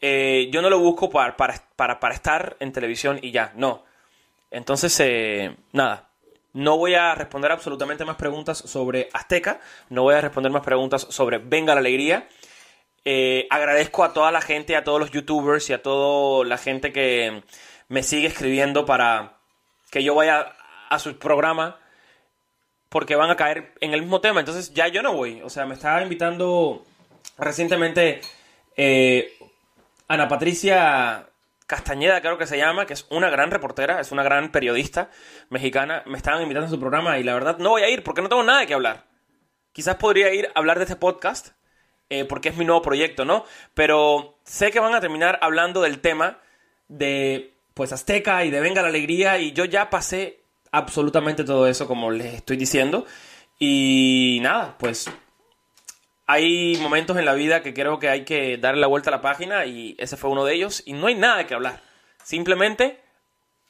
Eh, 0.00 0.48
yo 0.50 0.62
no 0.62 0.70
lo 0.70 0.78
busco 0.78 1.10
para, 1.10 1.36
para, 1.36 2.00
para, 2.00 2.14
estar 2.14 2.56
en 2.60 2.72
televisión 2.72 3.18
y 3.20 3.30
ya, 3.30 3.52
no. 3.56 3.84
Entonces, 4.50 4.98
eh, 5.00 5.54
nada, 5.72 6.08
no 6.54 6.78
voy 6.78 6.94
a 6.94 7.14
responder 7.14 7.52
absolutamente 7.52 8.04
más 8.04 8.16
preguntas 8.16 8.58
sobre 8.58 9.08
Azteca, 9.12 9.60
no 9.90 10.02
voy 10.02 10.14
a 10.14 10.20
responder 10.20 10.50
más 10.50 10.62
preguntas 10.62 11.06
sobre 11.10 11.38
Venga 11.38 11.74
la 11.74 11.80
Alegría. 11.80 12.28
Eh, 13.04 13.46
agradezco 13.50 14.02
a 14.04 14.14
toda 14.14 14.32
la 14.32 14.40
gente, 14.40 14.76
a 14.76 14.84
todos 14.84 14.98
los 14.98 15.10
youtubers 15.10 15.68
y 15.68 15.74
a 15.74 15.82
toda 15.82 16.46
la 16.46 16.56
gente 16.56 16.92
que 16.92 17.42
me 17.88 18.02
sigue 18.02 18.28
escribiendo 18.28 18.86
para 18.86 19.36
que 19.90 20.02
yo 20.02 20.14
vaya 20.14 20.54
a 20.88 20.98
su 20.98 21.18
programa 21.18 21.78
porque 22.88 23.16
van 23.16 23.30
a 23.30 23.36
caer 23.36 23.74
en 23.80 23.92
el 23.92 24.02
mismo 24.02 24.20
tema. 24.20 24.38
Entonces 24.38 24.72
ya 24.72 24.86
yo 24.86 25.02
no 25.02 25.12
voy. 25.12 25.42
O 25.42 25.50
sea, 25.50 25.66
me 25.66 25.74
estaba 25.74 26.02
invitando 26.02 26.84
recientemente 27.36 28.20
eh, 28.76 29.36
Ana 30.06 30.28
Patricia 30.28 31.26
Castañeda, 31.66 32.20
creo 32.20 32.36
que 32.36 32.46
se 32.46 32.58
llama, 32.58 32.84
que 32.86 32.92
es 32.92 33.06
una 33.10 33.30
gran 33.30 33.50
reportera, 33.50 34.00
es 34.00 34.12
una 34.12 34.22
gran 34.22 34.52
periodista 34.52 35.10
mexicana. 35.48 36.02
Me 36.06 36.18
estaban 36.18 36.42
invitando 36.42 36.66
a 36.66 36.70
su 36.70 36.78
programa 36.78 37.18
y 37.18 37.22
la 37.22 37.34
verdad 37.34 37.58
no 37.58 37.70
voy 37.70 37.82
a 37.82 37.88
ir 37.88 38.02
porque 38.02 38.20
no 38.20 38.28
tengo 38.28 38.42
nada 38.42 38.60
de 38.60 38.66
qué 38.66 38.74
hablar. 38.74 39.06
Quizás 39.72 39.96
podría 39.96 40.32
ir 40.34 40.46
a 40.54 40.58
hablar 40.58 40.78
de 40.78 40.84
este 40.84 40.96
podcast 40.96 41.48
eh, 42.10 42.26
porque 42.26 42.50
es 42.50 42.56
mi 42.56 42.64
nuevo 42.66 42.82
proyecto, 42.82 43.24
¿no? 43.24 43.44
Pero 43.72 44.38
sé 44.44 44.70
que 44.70 44.80
van 44.80 44.94
a 44.94 45.00
terminar 45.00 45.38
hablando 45.40 45.80
del 45.80 46.00
tema 46.00 46.38
de 46.88 47.54
pues 47.72 47.92
Azteca 47.92 48.44
y 48.44 48.50
de 48.50 48.60
Venga 48.60 48.82
la 48.82 48.88
Alegría 48.88 49.38
y 49.38 49.52
yo 49.52 49.64
ya 49.64 49.88
pasé 49.90 50.40
absolutamente 50.70 51.44
todo 51.44 51.66
eso 51.66 51.86
como 51.86 52.10
les 52.10 52.34
estoy 52.34 52.56
diciendo. 52.58 53.06
Y 53.58 54.38
nada, 54.42 54.76
pues 54.78 55.10
hay 56.26 56.76
momentos 56.80 57.16
en 57.16 57.24
la 57.24 57.34
vida 57.34 57.62
que 57.62 57.74
creo 57.74 57.98
que 57.98 58.08
hay 58.08 58.24
que 58.24 58.56
darle 58.56 58.80
la 58.80 58.86
vuelta 58.86 59.10
a 59.10 59.12
la 59.12 59.20
página 59.20 59.66
y 59.66 59.94
ese 59.98 60.16
fue 60.16 60.30
uno 60.30 60.44
de 60.44 60.54
ellos 60.54 60.82
y 60.86 60.94
no 60.94 61.06
hay 61.06 61.14
nada 61.14 61.46
que 61.46 61.54
hablar. 61.54 61.82
Simplemente 62.22 63.00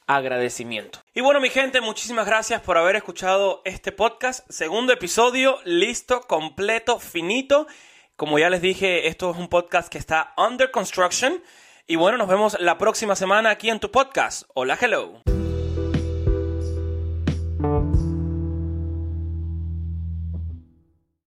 agradecimiento. 0.07 0.99
Y 1.13 1.21
bueno, 1.21 1.41
mi 1.41 1.49
gente, 1.49 1.81
muchísimas 1.81 2.25
gracias 2.25 2.61
por 2.61 2.77
haber 2.77 2.95
escuchado 2.95 3.61
este 3.65 3.91
podcast. 3.91 4.49
Segundo 4.49 4.93
episodio, 4.93 5.59
listo, 5.65 6.21
completo, 6.21 6.99
finito. 6.99 7.67
Como 8.15 8.39
ya 8.39 8.49
les 8.49 8.61
dije, 8.61 9.07
esto 9.07 9.31
es 9.31 9.37
un 9.37 9.49
podcast 9.49 9.89
que 9.89 9.97
está 9.97 10.33
under 10.37 10.71
construction. 10.71 11.43
Y 11.87 11.97
bueno, 11.97 12.17
nos 12.17 12.27
vemos 12.27 12.57
la 12.59 12.77
próxima 12.77 13.15
semana 13.15 13.49
aquí 13.49 13.69
en 13.69 13.79
tu 13.79 13.91
podcast. 13.91 14.43
Hola, 14.53 14.77
hello. 14.79 15.44